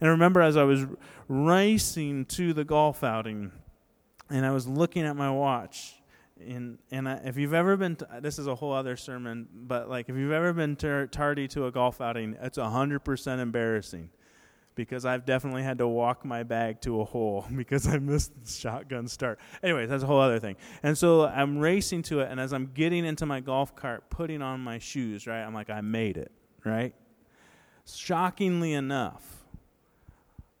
And 0.00 0.08
I 0.08 0.10
remember 0.10 0.42
as 0.42 0.58
I 0.58 0.64
was 0.64 0.84
racing 1.28 2.26
to 2.26 2.52
the 2.52 2.64
golf 2.64 3.02
outing, 3.02 3.52
and 4.30 4.44
I 4.44 4.50
was 4.50 4.66
looking 4.66 5.04
at 5.04 5.16
my 5.16 5.30
watch, 5.30 5.94
and 6.40 6.78
and 6.90 7.08
I, 7.08 7.20
if 7.24 7.36
you've 7.36 7.54
ever 7.54 7.76
been, 7.76 7.96
this 8.20 8.38
is 8.38 8.46
a 8.46 8.54
whole 8.54 8.72
other 8.72 8.96
sermon, 8.96 9.48
but 9.54 9.88
like 9.88 10.08
if 10.08 10.16
you've 10.16 10.32
ever 10.32 10.52
been 10.52 10.76
tar- 10.76 11.06
tardy 11.06 11.48
to 11.48 11.66
a 11.66 11.70
golf 11.70 12.00
outing, 12.00 12.36
it's 12.40 12.58
hundred 12.58 13.00
percent 13.00 13.40
embarrassing, 13.40 14.10
because 14.74 15.04
I've 15.04 15.24
definitely 15.24 15.62
had 15.62 15.78
to 15.78 15.88
walk 15.88 16.24
my 16.24 16.42
bag 16.42 16.80
to 16.82 17.00
a 17.00 17.04
hole 17.04 17.46
because 17.56 17.86
I 17.86 17.98
missed 17.98 18.32
the 18.42 18.50
shotgun 18.50 19.08
start. 19.08 19.38
Anyways, 19.62 19.88
that's 19.88 20.02
a 20.02 20.06
whole 20.06 20.20
other 20.20 20.38
thing. 20.38 20.56
And 20.82 20.96
so 20.96 21.26
I'm 21.26 21.58
racing 21.58 22.02
to 22.04 22.20
it, 22.20 22.30
and 22.30 22.40
as 22.40 22.52
I'm 22.52 22.70
getting 22.74 23.04
into 23.04 23.26
my 23.26 23.40
golf 23.40 23.76
cart, 23.76 24.10
putting 24.10 24.42
on 24.42 24.60
my 24.60 24.78
shoes, 24.78 25.26
right, 25.26 25.42
I'm 25.42 25.54
like, 25.54 25.70
I 25.70 25.80
made 25.80 26.16
it, 26.16 26.32
right. 26.64 26.94
Shockingly 27.86 28.72
enough, 28.72 29.44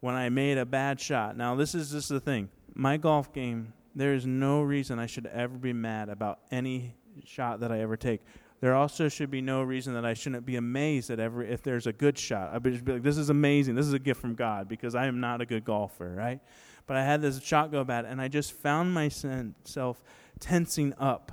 when 0.04 0.14
I 0.14 0.28
made 0.28 0.58
a 0.58 0.66
bad 0.66 1.00
shot. 1.00 1.34
Now, 1.34 1.54
this 1.54 1.74
is 1.74 1.90
just 1.90 2.10
the 2.10 2.20
thing. 2.20 2.50
My 2.74 2.96
golf 2.96 3.32
game, 3.32 3.72
there 3.94 4.14
is 4.14 4.26
no 4.26 4.62
reason 4.62 4.98
I 4.98 5.06
should 5.06 5.26
ever 5.26 5.56
be 5.56 5.72
mad 5.72 6.08
about 6.08 6.40
any 6.50 6.94
shot 7.24 7.60
that 7.60 7.70
I 7.70 7.80
ever 7.80 7.96
take. 7.96 8.20
There 8.60 8.74
also 8.74 9.08
should 9.08 9.30
be 9.30 9.40
no 9.40 9.62
reason 9.62 9.94
that 9.94 10.04
I 10.04 10.14
shouldn't 10.14 10.46
be 10.46 10.56
amazed 10.56 11.10
at 11.10 11.20
every 11.20 11.50
if 11.50 11.62
there's 11.62 11.86
a 11.86 11.92
good 11.92 12.18
shot. 12.18 12.50
I 12.50 12.54
should 12.70 12.84
be 12.84 12.92
like, 12.94 13.02
this 13.02 13.18
is 13.18 13.30
amazing. 13.30 13.74
This 13.74 13.86
is 13.86 13.92
a 13.92 13.98
gift 13.98 14.20
from 14.20 14.34
God 14.34 14.68
because 14.68 14.94
I 14.94 15.06
am 15.06 15.20
not 15.20 15.40
a 15.40 15.46
good 15.46 15.64
golfer, 15.64 16.14
right? 16.14 16.40
But 16.86 16.96
I 16.96 17.04
had 17.04 17.22
this 17.22 17.40
shot 17.42 17.70
go 17.70 17.84
bad, 17.84 18.04
and 18.04 18.20
I 18.20 18.28
just 18.28 18.52
found 18.52 18.92
myself 18.92 20.02
tensing 20.40 20.94
up, 20.98 21.32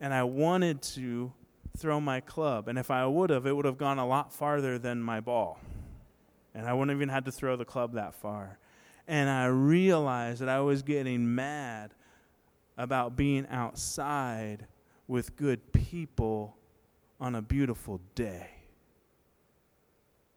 and 0.00 0.14
I 0.14 0.22
wanted 0.24 0.82
to 0.82 1.32
throw 1.76 2.00
my 2.00 2.20
club. 2.20 2.68
And 2.68 2.78
if 2.78 2.90
I 2.90 3.06
would 3.06 3.30
have, 3.30 3.46
it 3.46 3.54
would 3.54 3.64
have 3.64 3.78
gone 3.78 3.98
a 3.98 4.06
lot 4.06 4.32
farther 4.32 4.78
than 4.78 5.00
my 5.00 5.20
ball 5.20 5.60
and 6.58 6.66
I 6.66 6.72
wouldn't 6.72 6.96
even 6.96 7.08
have 7.08 7.24
to 7.24 7.32
throw 7.32 7.56
the 7.56 7.64
club 7.64 7.94
that 7.94 8.14
far. 8.14 8.58
And 9.08 9.30
I 9.30 9.46
realized 9.46 10.42
that 10.42 10.50
I 10.50 10.60
was 10.60 10.82
getting 10.82 11.34
mad 11.34 11.94
about 12.76 13.16
being 13.16 13.46
outside 13.50 14.66
with 15.08 15.34
good 15.34 15.72
people 15.72 16.56
on 17.18 17.34
a 17.34 17.42
beautiful 17.42 18.00
day. 18.14 18.50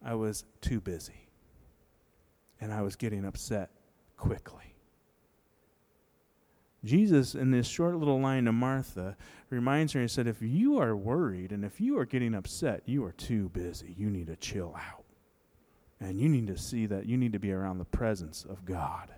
I 0.03 0.15
was 0.15 0.45
too 0.61 0.79
busy. 0.79 1.27
And 2.61 2.73
I 2.73 2.81
was 2.81 2.95
getting 2.95 3.25
upset 3.25 3.69
quickly. 4.15 4.75
Jesus, 6.83 7.35
in 7.35 7.51
this 7.51 7.67
short 7.67 7.95
little 7.95 8.19
line 8.19 8.45
to 8.45 8.51
Martha, 8.51 9.15
reminds 9.49 9.93
her 9.93 9.99
and 9.99 10.09
said, 10.09 10.25
If 10.27 10.41
you 10.41 10.79
are 10.79 10.95
worried 10.95 11.51
and 11.51 11.63
if 11.63 11.79
you 11.79 11.99
are 11.99 12.05
getting 12.05 12.33
upset, 12.33 12.81
you 12.85 13.03
are 13.03 13.11
too 13.11 13.49
busy. 13.49 13.93
You 13.97 14.09
need 14.09 14.27
to 14.27 14.35
chill 14.37 14.75
out. 14.75 15.00
And 16.01 16.19
you 16.19 16.27
need 16.27 16.47
to 16.47 16.57
see 16.57 16.87
that 16.87 17.05
you 17.05 17.15
need 17.15 17.31
to 17.33 17.39
be 17.39 17.51
around 17.51 17.77
the 17.77 17.85
presence 17.85 18.43
of 18.43 18.65
God. 18.65 19.09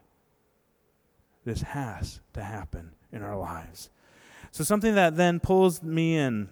This 1.46 1.62
has 1.62 2.20
to 2.34 2.44
happen 2.44 2.92
in 3.12 3.24
our 3.24 3.38
lives. 3.38 3.90
So, 4.52 4.64
something 4.64 4.94
that 4.96 5.16
then 5.16 5.40
pulls 5.40 5.82
me 5.82 6.18
in 6.18 6.50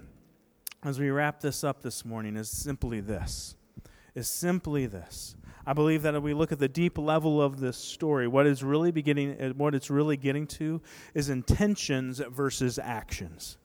as 0.83 0.99
we 0.99 1.09
wrap 1.09 1.41
this 1.41 1.63
up 1.63 1.81
this 1.81 2.03
morning 2.05 2.35
is 2.37 2.49
simply 2.49 3.01
this. 3.01 3.55
Is 4.15 4.27
simply 4.27 4.87
this. 4.87 5.35
I 5.65 5.73
believe 5.73 6.01
that 6.01 6.15
if 6.15 6.23
we 6.23 6.33
look 6.33 6.51
at 6.51 6.59
the 6.59 6.67
deep 6.67 6.97
level 6.97 7.41
of 7.41 7.59
this 7.59 7.77
story, 7.77 8.27
what 8.27 8.47
is 8.47 8.63
really 8.63 8.91
beginning, 8.91 9.53
what 9.57 9.75
it's 9.75 9.89
really 9.89 10.17
getting 10.17 10.47
to 10.47 10.81
is 11.13 11.29
intentions 11.29 12.19
versus 12.31 12.79
actions. 12.79 13.57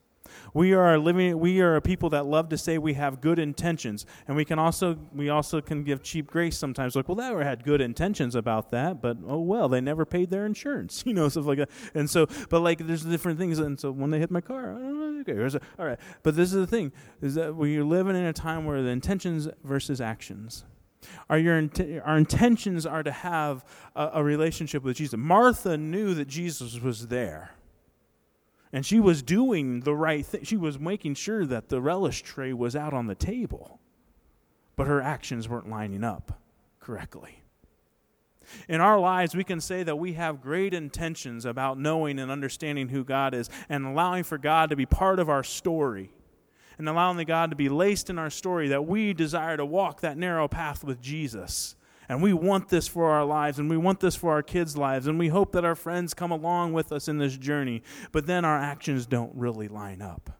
We 0.53 0.73
are 0.73 0.97
living 0.97 1.39
we 1.39 1.61
are 1.61 1.75
a 1.75 1.81
people 1.81 2.09
that 2.11 2.25
love 2.25 2.49
to 2.49 2.57
say 2.57 2.77
we 2.77 2.93
have 2.93 3.21
good 3.21 3.39
intentions. 3.39 4.05
And 4.27 4.35
we 4.35 4.45
can 4.45 4.59
also 4.59 4.97
we 5.13 5.29
also 5.29 5.61
can 5.61 5.83
give 5.83 6.03
cheap 6.03 6.27
grace 6.27 6.57
sometimes 6.57 6.95
like, 6.95 7.07
well, 7.07 7.15
they 7.15 7.43
had 7.43 7.63
good 7.63 7.81
intentions 7.81 8.35
about 8.35 8.71
that, 8.71 9.01
but 9.01 9.17
oh 9.25 9.41
well, 9.41 9.69
they 9.69 9.81
never 9.81 10.05
paid 10.05 10.29
their 10.29 10.45
insurance, 10.45 11.03
you 11.05 11.13
know, 11.13 11.29
stuff 11.29 11.45
like 11.45 11.57
that. 11.59 11.69
And 11.93 12.09
so 12.09 12.27
but 12.49 12.61
like 12.61 12.79
there's 12.79 13.03
different 13.03 13.39
things 13.39 13.59
and 13.59 13.79
so 13.79 13.91
when 13.91 14.09
they 14.09 14.19
hit 14.19 14.31
my 14.31 14.41
car, 14.41 14.77
oh, 14.79 15.19
okay, 15.21 15.57
all 15.79 15.85
right. 15.85 15.99
But 16.23 16.35
this 16.35 16.53
is 16.53 16.55
the 16.55 16.67
thing 16.67 16.91
is 17.21 17.35
that 17.35 17.55
we're 17.55 17.83
living 17.83 18.15
in 18.15 18.23
a 18.23 18.33
time 18.33 18.65
where 18.65 18.81
the 18.81 18.89
intentions 18.89 19.47
versus 19.63 20.01
actions. 20.01 20.65
Our, 21.29 21.37
your, 21.37 21.69
our 22.03 22.17
intentions 22.17 22.85
are 22.85 23.03
to 23.03 23.11
have 23.11 23.65
a, 23.95 24.11
a 24.15 24.23
relationship 24.23 24.83
with 24.83 24.97
Jesus. 24.97 25.17
Martha 25.17 25.77
knew 25.77 26.13
that 26.13 26.27
Jesus 26.27 26.79
was 26.79 27.07
there. 27.07 27.51
And 28.73 28.85
she 28.85 28.99
was 28.99 29.21
doing 29.21 29.81
the 29.81 29.95
right 29.95 30.25
thing. 30.25 30.43
She 30.43 30.57
was 30.57 30.77
making 30.77 31.15
sure 31.15 31.45
that 31.45 31.69
the 31.69 31.81
relish 31.81 32.21
tray 32.21 32.53
was 32.53 32.75
out 32.75 32.93
on 32.93 33.07
the 33.07 33.15
table. 33.15 33.79
But 34.75 34.87
her 34.87 35.01
actions 35.01 35.47
weren't 35.47 35.69
lining 35.69 36.03
up 36.03 36.39
correctly. 36.79 37.43
In 38.69 38.79
our 38.81 38.99
lives, 38.99 39.35
we 39.35 39.43
can 39.43 39.59
say 39.59 39.83
that 39.83 39.97
we 39.97 40.13
have 40.13 40.41
great 40.41 40.73
intentions 40.73 41.45
about 41.45 41.79
knowing 41.79 42.19
and 42.19 42.31
understanding 42.31 42.89
who 42.89 43.03
God 43.03 43.33
is 43.33 43.49
and 43.69 43.85
allowing 43.85 44.23
for 44.23 44.37
God 44.37 44.69
to 44.69 44.75
be 44.75 44.85
part 44.85 45.19
of 45.19 45.29
our 45.29 45.43
story 45.43 46.11
and 46.77 46.87
allowing 46.87 47.17
the 47.17 47.25
God 47.25 47.49
to 47.49 47.55
be 47.55 47.69
laced 47.69 48.09
in 48.09 48.19
our 48.19 48.29
story 48.29 48.67
that 48.69 48.85
we 48.85 49.13
desire 49.13 49.57
to 49.57 49.65
walk 49.65 50.01
that 50.01 50.17
narrow 50.17 50.47
path 50.47 50.83
with 50.83 51.01
Jesus. 51.01 51.75
And 52.09 52.21
we 52.21 52.31
want 52.31 52.69
this 52.69 52.87
for 52.87 53.09
our 53.11 53.25
lives, 53.25 53.59
and 53.59 53.69
we 53.69 53.77
want 53.77 53.99
this 53.99 54.15
for 54.15 54.31
our 54.31 54.41
kids' 54.41 54.77
lives, 54.77 55.07
and 55.07 55.19
we 55.19 55.27
hope 55.27 55.51
that 55.51 55.65
our 55.65 55.75
friends 55.75 56.13
come 56.13 56.31
along 56.31 56.73
with 56.73 56.91
us 56.91 57.07
in 57.07 57.17
this 57.17 57.35
journey, 57.35 57.83
but 58.11 58.25
then 58.25 58.45
our 58.45 58.57
actions 58.57 59.05
don't 59.05 59.31
really 59.35 59.67
line 59.67 60.01
up. 60.01 60.31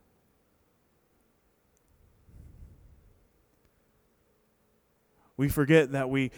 We 5.36 5.50
forget 5.50 5.92
that 5.92 6.10
we 6.10 6.32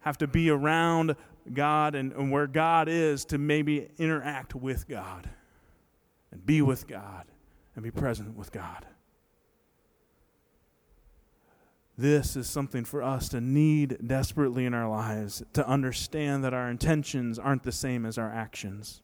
have 0.00 0.16
to 0.18 0.26
be 0.26 0.50
around 0.50 1.16
God 1.52 1.94
and, 1.94 2.12
and 2.12 2.30
where 2.30 2.46
God 2.46 2.88
is 2.88 3.24
to 3.26 3.38
maybe 3.38 3.88
interact 3.98 4.54
with 4.54 4.88
God 4.88 5.28
and 6.30 6.44
be 6.46 6.62
with 6.62 6.86
God 6.86 7.26
and 7.74 7.84
be 7.84 7.90
present 7.90 8.36
with 8.36 8.50
God. 8.52 8.86
This 12.00 12.34
is 12.34 12.48
something 12.48 12.86
for 12.86 13.02
us 13.02 13.28
to 13.28 13.42
need 13.42 13.98
desperately 14.06 14.64
in 14.64 14.72
our 14.72 14.88
lives, 14.88 15.42
to 15.52 15.68
understand 15.68 16.42
that 16.44 16.54
our 16.54 16.70
intentions 16.70 17.38
aren't 17.38 17.62
the 17.62 17.72
same 17.72 18.06
as 18.06 18.16
our 18.16 18.32
actions. 18.32 19.02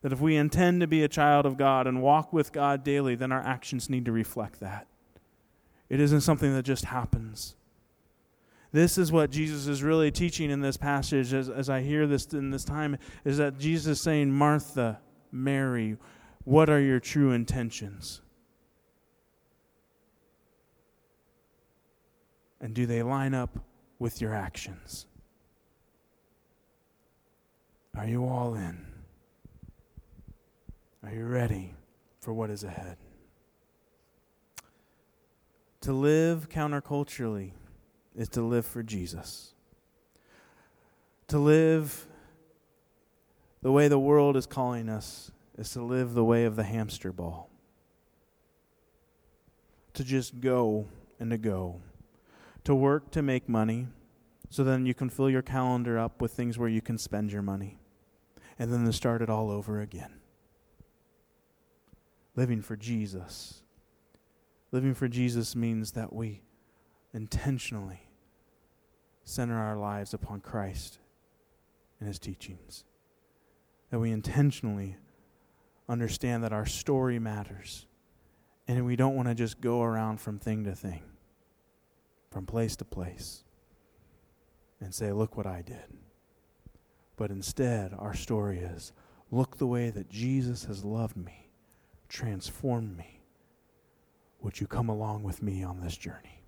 That 0.00 0.14
if 0.14 0.20
we 0.22 0.34
intend 0.34 0.80
to 0.80 0.86
be 0.86 1.04
a 1.04 1.08
child 1.08 1.44
of 1.44 1.58
God 1.58 1.86
and 1.86 2.00
walk 2.00 2.32
with 2.32 2.52
God 2.52 2.84
daily, 2.84 3.16
then 3.16 3.32
our 3.32 3.42
actions 3.42 3.90
need 3.90 4.06
to 4.06 4.12
reflect 4.12 4.60
that. 4.60 4.86
It 5.90 6.00
isn't 6.00 6.22
something 6.22 6.54
that 6.54 6.62
just 6.62 6.86
happens. 6.86 7.54
This 8.72 8.96
is 8.96 9.12
what 9.12 9.30
Jesus 9.30 9.66
is 9.66 9.82
really 9.82 10.10
teaching 10.10 10.50
in 10.50 10.62
this 10.62 10.78
passage 10.78 11.34
as, 11.34 11.50
as 11.50 11.68
I 11.68 11.82
hear 11.82 12.06
this 12.06 12.32
in 12.32 12.48
this 12.48 12.64
time 12.64 12.96
is 13.26 13.36
that 13.36 13.58
Jesus 13.58 13.98
is 13.98 14.00
saying, 14.00 14.32
Martha, 14.32 15.00
Mary, 15.30 15.98
what 16.44 16.70
are 16.70 16.80
your 16.80 16.98
true 16.98 17.32
intentions? 17.32 18.22
And 22.64 22.72
do 22.72 22.86
they 22.86 23.02
line 23.02 23.34
up 23.34 23.58
with 23.98 24.22
your 24.22 24.32
actions? 24.32 25.04
Are 27.94 28.06
you 28.06 28.24
all 28.24 28.54
in? 28.54 28.86
Are 31.02 31.12
you 31.12 31.26
ready 31.26 31.74
for 32.22 32.32
what 32.32 32.48
is 32.48 32.64
ahead? 32.64 32.96
To 35.82 35.92
live 35.92 36.48
counterculturally 36.48 37.52
is 38.16 38.30
to 38.30 38.40
live 38.40 38.64
for 38.64 38.82
Jesus. 38.82 39.52
To 41.28 41.38
live 41.38 42.06
the 43.60 43.72
way 43.72 43.88
the 43.88 43.98
world 43.98 44.38
is 44.38 44.46
calling 44.46 44.88
us 44.88 45.30
is 45.58 45.68
to 45.72 45.82
live 45.82 46.14
the 46.14 46.24
way 46.24 46.46
of 46.46 46.56
the 46.56 46.64
hamster 46.64 47.12
ball. 47.12 47.50
To 49.92 50.02
just 50.02 50.40
go 50.40 50.86
and 51.20 51.30
to 51.30 51.36
go 51.36 51.82
to 52.64 52.74
work 52.74 53.10
to 53.12 53.22
make 53.22 53.48
money 53.48 53.86
so 54.50 54.64
then 54.64 54.86
you 54.86 54.94
can 54.94 55.08
fill 55.08 55.30
your 55.30 55.42
calendar 55.42 55.98
up 55.98 56.20
with 56.20 56.32
things 56.32 56.58
where 56.58 56.68
you 56.68 56.80
can 56.80 56.98
spend 56.98 57.32
your 57.32 57.42
money 57.42 57.78
and 58.58 58.72
then 58.72 58.84
to 58.84 58.92
start 58.92 59.22
it 59.22 59.30
all 59.30 59.50
over 59.50 59.80
again. 59.80 60.14
Living 62.36 62.62
for 62.62 62.76
Jesus. 62.76 63.62
Living 64.72 64.94
for 64.94 65.08
Jesus 65.08 65.54
means 65.54 65.92
that 65.92 66.12
we 66.12 66.42
intentionally 67.12 68.08
center 69.24 69.58
our 69.58 69.76
lives 69.76 70.14
upon 70.14 70.40
Christ 70.40 70.98
and 71.98 72.08
his 72.08 72.18
teachings. 72.18 72.84
That 73.90 74.00
we 74.00 74.10
intentionally 74.10 74.96
understand 75.88 76.42
that 76.44 76.52
our 76.52 76.66
story 76.66 77.18
matters 77.18 77.86
and 78.66 78.86
we 78.86 78.96
don't 78.96 79.14
want 79.14 79.28
to 79.28 79.34
just 79.34 79.60
go 79.60 79.82
around 79.82 80.20
from 80.20 80.38
thing 80.38 80.64
to 80.64 80.74
thing 80.74 81.02
from 82.34 82.44
place 82.46 82.74
to 82.74 82.84
place 82.84 83.44
and 84.80 84.92
say, 84.92 85.12
Look 85.12 85.36
what 85.36 85.46
I 85.46 85.62
did. 85.62 85.84
But 87.16 87.30
instead, 87.30 87.94
our 87.96 88.12
story 88.12 88.58
is 88.58 88.92
look 89.30 89.56
the 89.56 89.68
way 89.68 89.90
that 89.90 90.10
Jesus 90.10 90.64
has 90.64 90.84
loved 90.84 91.16
me, 91.16 91.48
transformed 92.08 92.98
me. 92.98 93.20
Would 94.40 94.60
you 94.60 94.66
come 94.66 94.88
along 94.88 95.22
with 95.22 95.44
me 95.44 95.62
on 95.62 95.80
this 95.80 95.96
journey? 95.96 96.42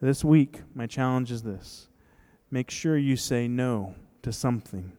This 0.00 0.24
week, 0.24 0.62
my 0.74 0.86
challenge 0.86 1.30
is 1.30 1.42
this 1.42 1.88
make 2.50 2.70
sure 2.70 2.96
you 2.96 3.16
say 3.16 3.46
no 3.46 3.94
to 4.22 4.32
something 4.32 4.92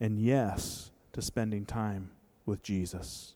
and 0.00 0.18
yes 0.18 0.90
to 1.12 1.22
spending 1.22 1.64
time 1.64 2.10
with 2.44 2.60
Jesus. 2.64 3.34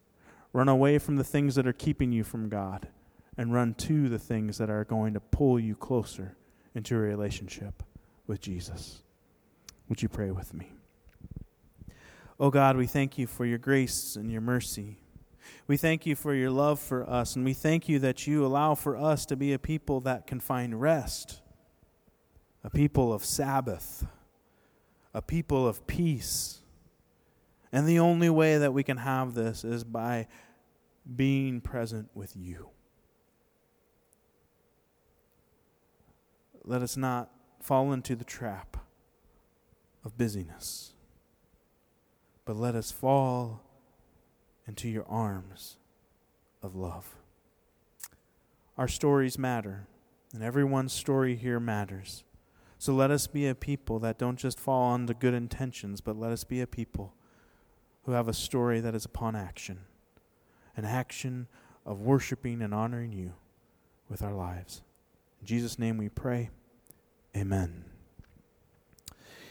Run 0.53 0.69
away 0.69 0.99
from 0.99 1.15
the 1.15 1.25
things 1.25 1.55
that 1.55 1.67
are 1.67 1.73
keeping 1.73 2.11
you 2.11 2.25
from 2.25 2.49
God 2.49 2.89
and 3.37 3.53
run 3.53 3.75
to 3.75 4.09
the 4.09 4.19
things 4.19 4.59
that 4.59 4.71
are 4.71 4.85
going 4.85 5.15
to 5.15 5.21
pull 5.21 5.61
you 5.61 5.75
closer 5.75 6.37
into 6.75 6.95
a 6.97 6.99
relationship 6.99 7.83
with 8.27 8.41
Jesus. 8.41 9.03
Would 9.89 10.03
you 10.03 10.09
pray 10.09 10.31
with 10.31 10.55
me? 10.55 10.73
Oh 12.39 12.51
God, 12.51 12.77
we 12.77 12.87
thank 12.87 13.17
you 13.19 13.27
for 13.27 13.47
your 13.47 13.59
grace 13.59 14.17
and 14.17 14.31
your 14.31 14.41
mercy. 14.41 14.99
We 15.67 15.77
thank 15.77 16.07
you 16.07 16.15
for 16.15 16.35
your 16.35 16.51
love 16.51 16.81
for 16.81 17.09
us, 17.09 17.37
and 17.37 17.45
we 17.45 17.55
thank 17.55 17.89
you 17.89 17.99
that 18.01 18.27
you 18.27 18.45
allow 18.45 18.75
for 18.75 18.97
us 18.97 19.25
to 19.27 19.37
be 19.37 19.53
a 19.53 19.59
people 19.59 20.01
that 20.01 20.27
can 20.27 20.41
find 20.41 20.81
rest, 20.81 21.41
a 22.63 22.71
people 22.71 23.13
of 23.13 23.25
Sabbath, 23.25 24.07
a 25.15 25.23
people 25.23 25.67
of 25.67 25.87
peace. 25.87 26.61
And 27.73 27.87
the 27.87 27.99
only 27.99 28.29
way 28.29 28.59
that 28.59 28.73
we 28.73 28.83
can 28.83 28.99
have 28.99 29.35
this 29.35 29.65
is 29.65 29.83
by 29.85 30.27
being 31.15 31.61
present 31.61 32.11
with 32.15 32.37
you. 32.37 32.71
Let 36.67 36.83
us 36.83 36.97
not 36.97 37.31
fall 37.61 37.93
into 37.93 38.17
the 38.17 38.25
trap 38.25 38.77
of 40.05 40.19
busyness, 40.19 40.93
but 42.45 42.57
let 42.57 42.75
us 42.75 42.91
fall 42.91 43.63
into 44.67 44.89
your 44.89 45.07
arms 45.09 45.77
of 46.63 46.75
love. 46.75 47.17
Our 48.77 48.89
stories 48.89 49.39
matter, 49.39 49.87
and 50.35 50.43
everyone's 50.43 50.93
story 50.93 51.37
here 51.37 51.61
matters. 51.61 52.25
So 52.79 52.93
let 52.93 53.11
us 53.11 53.27
be 53.27 53.47
a 53.47 53.55
people 53.55 53.99
that 54.01 54.19
don't 54.19 54.39
just 54.39 54.61
fall 54.61 54.83
on 54.83 55.07
the 55.07 55.15
good 55.15 55.33
intentions, 55.33 56.01
but 56.01 56.19
let 56.19 56.31
us 56.31 56.45
be 56.45 56.61
a 56.61 56.67
people 56.67 57.15
who 58.05 58.13
have 58.13 58.29
a 58.29 58.35
story 58.35 58.81
that 58.81 58.95
is 58.95 59.05
upon 59.05 59.35
action 59.35 59.81
an 60.77 60.85
action 60.85 61.49
of 61.87 62.03
worshiping 62.03 62.61
and 62.61 62.75
honoring 62.75 63.11
you 63.11 63.33
with 64.11 64.23
our 64.23 64.35
lives. 64.35 64.83
In 65.41 65.47
Jesus' 65.47 65.79
name 65.79 65.97
we 65.97 66.09
pray. 66.09 66.51
Amen. 67.37 67.85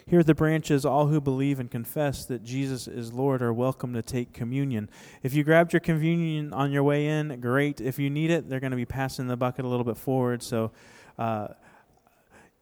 Here 0.07 0.19
at 0.19 0.27
the 0.27 0.35
branches, 0.35 0.85
all 0.85 1.07
who 1.07 1.19
believe 1.19 1.59
and 1.59 1.69
confess 1.69 2.25
that 2.25 2.43
Jesus 2.43 2.87
is 2.87 3.11
Lord 3.11 3.41
are 3.41 3.51
welcome 3.51 3.93
to 3.93 4.03
take 4.03 4.33
communion. 4.33 4.87
If 5.23 5.33
you 5.33 5.43
grabbed 5.43 5.73
your 5.73 5.79
communion 5.79 6.53
on 6.53 6.71
your 6.71 6.83
way 6.83 7.07
in, 7.07 7.39
great. 7.39 7.81
If 7.81 7.97
you 7.97 8.11
need 8.11 8.29
it, 8.29 8.47
they're 8.47 8.59
going 8.59 8.69
to 8.69 8.77
be 8.77 8.85
passing 8.85 9.25
the 9.25 9.35
bucket 9.35 9.65
a 9.65 9.67
little 9.67 9.83
bit 9.83 9.97
forward. 9.97 10.43
So 10.43 10.71
uh, 11.17 11.47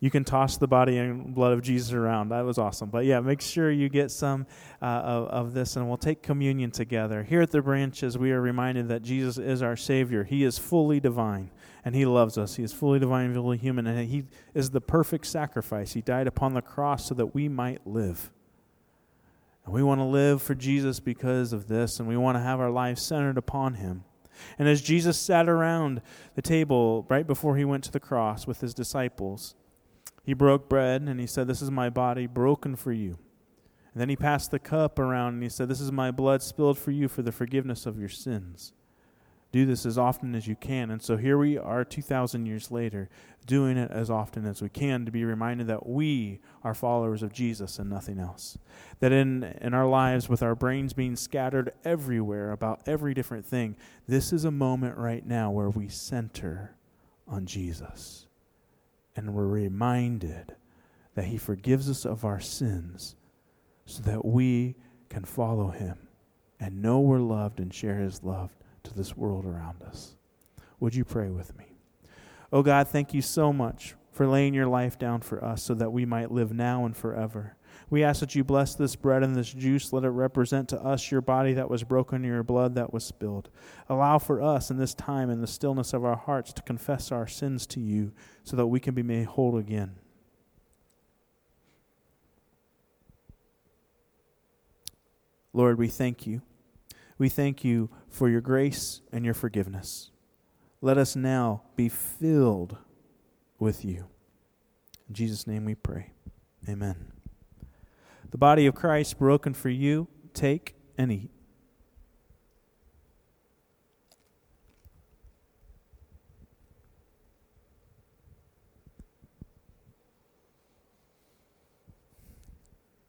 you 0.04 0.12
can 0.12 0.26
toss 0.26 0.58
the 0.58 0.68
body 0.68 0.98
and 0.98 1.34
blood 1.34 1.54
of 1.54 1.62
Jesus 1.62 1.94
around. 1.94 2.28
That 2.28 2.44
was 2.44 2.58
awesome. 2.58 2.90
But 2.90 3.06
yeah, 3.06 3.22
make 3.22 3.40
sure 3.40 3.72
you 3.72 3.88
get 3.88 4.12
some 4.12 4.46
uh, 4.82 4.86
of, 4.86 5.28
of 5.30 5.54
this, 5.54 5.78
and 5.78 5.88
we'll 5.88 5.96
take 5.96 6.22
communion 6.22 6.72
together. 6.72 7.24
Here 7.24 7.42
at 7.42 7.52
the 7.52 7.62
branches, 7.62 8.18
we 8.18 8.34
are 8.34 8.42
reminded 8.42 8.90
that 8.90 9.02
Jesus 9.02 9.38
is 9.38 9.62
our 9.62 9.78
Savior, 9.78 10.26
He 10.26 10.44
is 10.44 10.58
fully 10.58 11.00
divine 11.00 11.52
and 11.86 11.96
He 11.96 12.06
loves 12.06 12.38
us. 12.38 12.58
He 12.58 12.64
is 12.64 12.74
fully 12.74 13.00
divine, 13.00 13.28
and 13.28 13.36
fully 13.36 13.58
human, 13.58 13.88
and 13.88 14.10
He 14.10 14.26
is 14.54 14.72
the 14.72 14.82
perfect 14.82 15.26
sacrifice. 15.26 15.94
He 15.94 16.02
died 16.02 16.28
upon 16.28 16.54
the 16.54 16.62
cross 16.62 17.08
so 17.08 17.16
that 17.16 17.28
we 17.34 17.48
might 17.48 17.88
live. 17.88 18.30
And 19.64 19.74
we 19.74 19.84
want 19.84 20.02
to 20.02 20.06
live 20.06 20.42
for 20.42 20.54
Jesus 20.54 21.00
because 21.00 21.54
of 21.54 21.70
this, 21.70 22.02
and 22.02 22.10
we 22.10 22.18
want 22.18 22.36
to 22.36 22.42
have 22.42 22.60
our 22.60 22.72
lives 22.72 23.02
centered 23.02 23.38
upon 23.38 23.76
Him. 23.76 24.04
And 24.60 24.68
as 24.68 24.82
Jesus 24.82 25.18
sat 25.18 25.48
around 25.48 26.02
the 26.36 26.42
table 26.42 27.06
right 27.10 27.26
before 27.26 27.56
he 27.56 27.64
went 27.64 27.86
to 27.86 27.92
the 27.92 28.02
cross 28.02 28.46
with 28.46 28.60
his 28.60 28.74
disciples, 28.74 29.56
he 30.24 30.34
broke 30.34 30.70
bread 30.70 31.02
and 31.02 31.20
he 31.20 31.28
said, 31.28 31.48
This 31.48 31.62
is 31.62 31.70
my 31.70 31.90
body 31.90 32.28
broken 32.28 32.76
for 32.76 32.92
you. 32.92 33.18
And 33.94 34.02
then 34.02 34.10
he 34.10 34.16
passed 34.16 34.52
the 34.52 34.60
cup 34.60 34.98
around 34.98 35.36
and 35.36 35.44
he 35.44 35.50
said, 35.50 35.68
This 35.68 35.82
is 35.82 35.92
my 35.92 36.12
blood 36.12 36.42
spilled 36.42 36.78
for 36.78 36.92
you 36.92 37.08
for 37.08 37.22
the 37.22 37.32
forgiveness 37.32 37.86
of 37.86 38.00
your 38.00 38.10
sins. 38.10 38.74
Do 39.52 39.68
this 39.68 39.86
as 39.86 40.00
often 40.00 40.34
as 40.34 40.48
you 40.48 40.56
can. 40.56 40.90
And 40.90 41.00
so 41.00 41.16
here 41.16 41.38
we 41.38 41.60
are 41.60 41.86
2,000 41.86 42.48
years 42.48 42.72
later, 42.72 43.08
doing 43.46 43.78
it 43.78 43.92
as 43.92 44.10
often 44.10 44.48
as 44.48 44.64
we 44.64 44.70
can 44.70 45.06
to 45.06 45.12
be 45.12 45.26
reminded 45.26 45.68
that 45.68 45.86
we 45.86 46.40
are 46.64 46.74
followers 46.74 47.22
of 47.22 47.32
Jesus 47.32 47.78
and 47.78 47.88
nothing 47.88 48.18
else. 48.18 48.58
That 49.00 49.12
in, 49.12 49.44
in 49.62 49.76
our 49.76 49.86
lives, 49.86 50.28
with 50.28 50.42
our 50.42 50.56
brains 50.56 50.94
being 50.94 51.16
scattered 51.16 51.72
everywhere 51.86 52.52
about 52.52 52.82
every 52.88 53.14
different 53.14 53.46
thing, 53.46 53.76
this 54.08 54.34
is 54.34 54.44
a 54.44 54.50
moment 54.50 54.98
right 54.98 55.24
now 55.24 55.52
where 55.52 55.70
we 55.70 55.88
center 55.88 56.74
on 57.28 57.46
Jesus. 57.46 58.23
And 59.16 59.34
we're 59.34 59.48
reminded 59.48 60.56
that 61.16 61.26
He 61.26 61.38
forgives 61.38 61.90
us 61.90 62.06
of 62.06 62.26
our 62.26 62.40
sins 62.40 63.16
so 63.86 64.02
that 64.04 64.26
we 64.26 64.76
can 65.10 65.24
follow 65.24 65.70
Him 65.70 66.08
and 66.60 66.82
know 66.82 67.00
we're 67.00 67.20
loved 67.20 67.60
and 67.60 67.74
share 67.74 68.00
His 68.00 68.24
love 68.24 68.56
to 68.84 68.94
this 68.94 69.16
world 69.16 69.46
around 69.46 69.82
us. 69.84 70.16
Would 70.80 70.96
you 70.96 71.06
pray 71.06 71.30
with 71.30 71.58
me? 71.58 71.66
Oh 72.52 72.64
God, 72.64 72.88
thank 72.88 73.14
you 73.14 73.22
so 73.22 73.54
much 73.54 73.96
for 74.12 74.28
laying 74.28 74.54
your 74.54 74.68
life 74.68 75.00
down 75.00 75.22
for 75.22 75.44
us 75.44 75.64
so 75.64 75.74
that 75.74 75.92
we 75.92 76.06
might 76.06 76.32
live 76.32 76.54
now 76.54 76.86
and 76.86 76.96
forever. 76.96 77.56
We 77.90 78.04
ask 78.04 78.20
that 78.20 78.36
you 78.36 78.44
bless 78.44 78.76
this 78.76 78.96
bread 78.96 79.24
and 79.24 79.36
this 79.36 79.52
juice. 79.52 79.94
Let 79.94 80.04
it 80.04 80.10
represent 80.10 80.70
to 80.70 80.82
us 80.82 81.12
your 81.12 81.22
body 81.22 81.54
that 81.54 81.70
was 81.70 81.84
broken, 81.84 82.24
your 82.24 82.44
blood 82.44 82.76
that 82.76 82.94
was 82.94 83.04
spilled. 83.04 83.50
Allow 83.90 84.20
for 84.20 84.42
us 84.42 84.70
in 84.72 84.78
this 84.78 84.94
time, 84.94 85.30
in 85.30 85.42
the 85.42 85.48
stillness 85.48 85.94
of 85.94 86.04
our 86.04 86.16
hearts, 86.16 86.54
to 86.54 86.62
confess 86.62 87.12
our 87.12 87.28
sins 87.28 87.66
to 87.68 87.80
you 87.80 88.12
so 88.44 88.56
that 88.56 88.68
we 88.68 88.80
can 88.80 88.94
be 88.94 89.04
made 89.04 89.26
whole 89.26 89.58
again. 89.58 89.96
Lord, 95.54 95.78
we 95.78 95.88
thank 95.88 96.26
you. 96.26 96.42
We 97.18 97.30
thank 97.30 97.64
you 97.64 97.90
for 98.10 98.28
your 98.28 98.42
grace 98.42 99.02
and 99.12 99.24
your 99.24 99.36
forgiveness. 99.36 100.10
Let 100.82 100.98
us 100.98 101.16
now 101.16 101.62
be 101.76 101.88
filled 101.90 102.76
with 103.60 103.86
you. 103.86 104.08
In 105.08 105.14
Jesus' 105.14 105.48
name 105.48 105.64
we 105.64 105.76
pray. 105.76 106.12
Amen. 106.68 107.13
The 108.34 108.40
body 108.40 108.66
of 108.66 108.74
Christ 108.74 109.20
broken 109.20 109.54
for 109.54 109.70
you, 109.70 110.08
take 110.34 110.74
and 110.98 111.12
eat. 111.12 111.30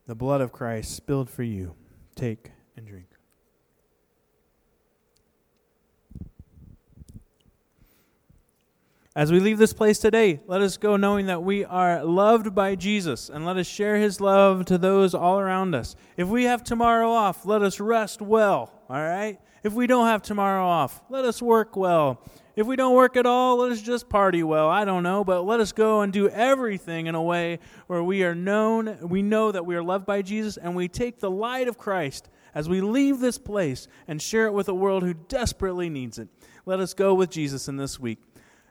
The 0.06 0.14
blood 0.14 0.42
of 0.42 0.52
Christ 0.52 0.94
spilled 0.94 1.30
for 1.30 1.42
you, 1.42 1.74
take 2.14 2.52
and 2.76 2.86
drink. 2.86 3.13
As 9.16 9.30
we 9.30 9.38
leave 9.38 9.58
this 9.58 9.72
place 9.72 10.00
today, 10.00 10.40
let 10.48 10.60
us 10.60 10.76
go 10.76 10.96
knowing 10.96 11.26
that 11.26 11.44
we 11.44 11.64
are 11.64 12.02
loved 12.02 12.52
by 12.52 12.74
Jesus 12.74 13.28
and 13.28 13.46
let 13.46 13.56
us 13.56 13.66
share 13.68 13.94
his 13.94 14.20
love 14.20 14.64
to 14.64 14.76
those 14.76 15.14
all 15.14 15.38
around 15.38 15.72
us. 15.76 15.94
If 16.16 16.26
we 16.26 16.44
have 16.44 16.64
tomorrow 16.64 17.08
off, 17.10 17.46
let 17.46 17.62
us 17.62 17.78
rest 17.78 18.20
well, 18.20 18.72
all 18.90 18.96
right? 18.96 19.38
If 19.62 19.72
we 19.72 19.86
don't 19.86 20.08
have 20.08 20.22
tomorrow 20.22 20.66
off, 20.66 21.00
let 21.10 21.24
us 21.24 21.40
work 21.40 21.76
well. 21.76 22.20
If 22.56 22.66
we 22.66 22.74
don't 22.74 22.96
work 22.96 23.16
at 23.16 23.24
all, 23.24 23.58
let 23.58 23.70
us 23.70 23.80
just 23.80 24.08
party 24.08 24.42
well. 24.42 24.68
I 24.68 24.84
don't 24.84 25.04
know, 25.04 25.22
but 25.22 25.42
let 25.42 25.60
us 25.60 25.70
go 25.70 26.00
and 26.00 26.12
do 26.12 26.28
everything 26.28 27.06
in 27.06 27.14
a 27.14 27.22
way 27.22 27.60
where 27.86 28.02
we 28.02 28.24
are 28.24 28.34
known, 28.34 28.98
we 29.00 29.22
know 29.22 29.52
that 29.52 29.64
we 29.64 29.76
are 29.76 29.82
loved 29.82 30.06
by 30.06 30.22
Jesus, 30.22 30.56
and 30.56 30.74
we 30.74 30.88
take 30.88 31.20
the 31.20 31.30
light 31.30 31.68
of 31.68 31.78
Christ 31.78 32.28
as 32.52 32.68
we 32.68 32.80
leave 32.80 33.20
this 33.20 33.38
place 33.38 33.86
and 34.08 34.20
share 34.20 34.46
it 34.46 34.52
with 34.52 34.68
a 34.68 34.74
world 34.74 35.04
who 35.04 35.14
desperately 35.14 35.88
needs 35.88 36.18
it. 36.18 36.26
Let 36.66 36.80
us 36.80 36.94
go 36.94 37.14
with 37.14 37.30
Jesus 37.30 37.68
in 37.68 37.76
this 37.76 38.00
week. 38.00 38.18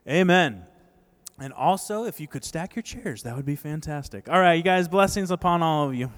Amen. 0.08 0.66
And 1.40 1.54
also, 1.54 2.06
if 2.06 2.20
you 2.20 2.28
could 2.28 2.44
stack 2.44 2.76
your 2.76 2.84
chairs, 2.84 3.24
that 3.24 3.36
would 3.36 3.46
be 3.46 3.56
fantastic. 3.56 4.30
All 4.30 4.40
right, 4.40 4.54
you 4.54 4.64
guys, 4.64 4.88
blessings 4.88 5.32
upon 5.32 5.64
all 5.64 5.88
of 5.88 5.96
you. 5.96 6.12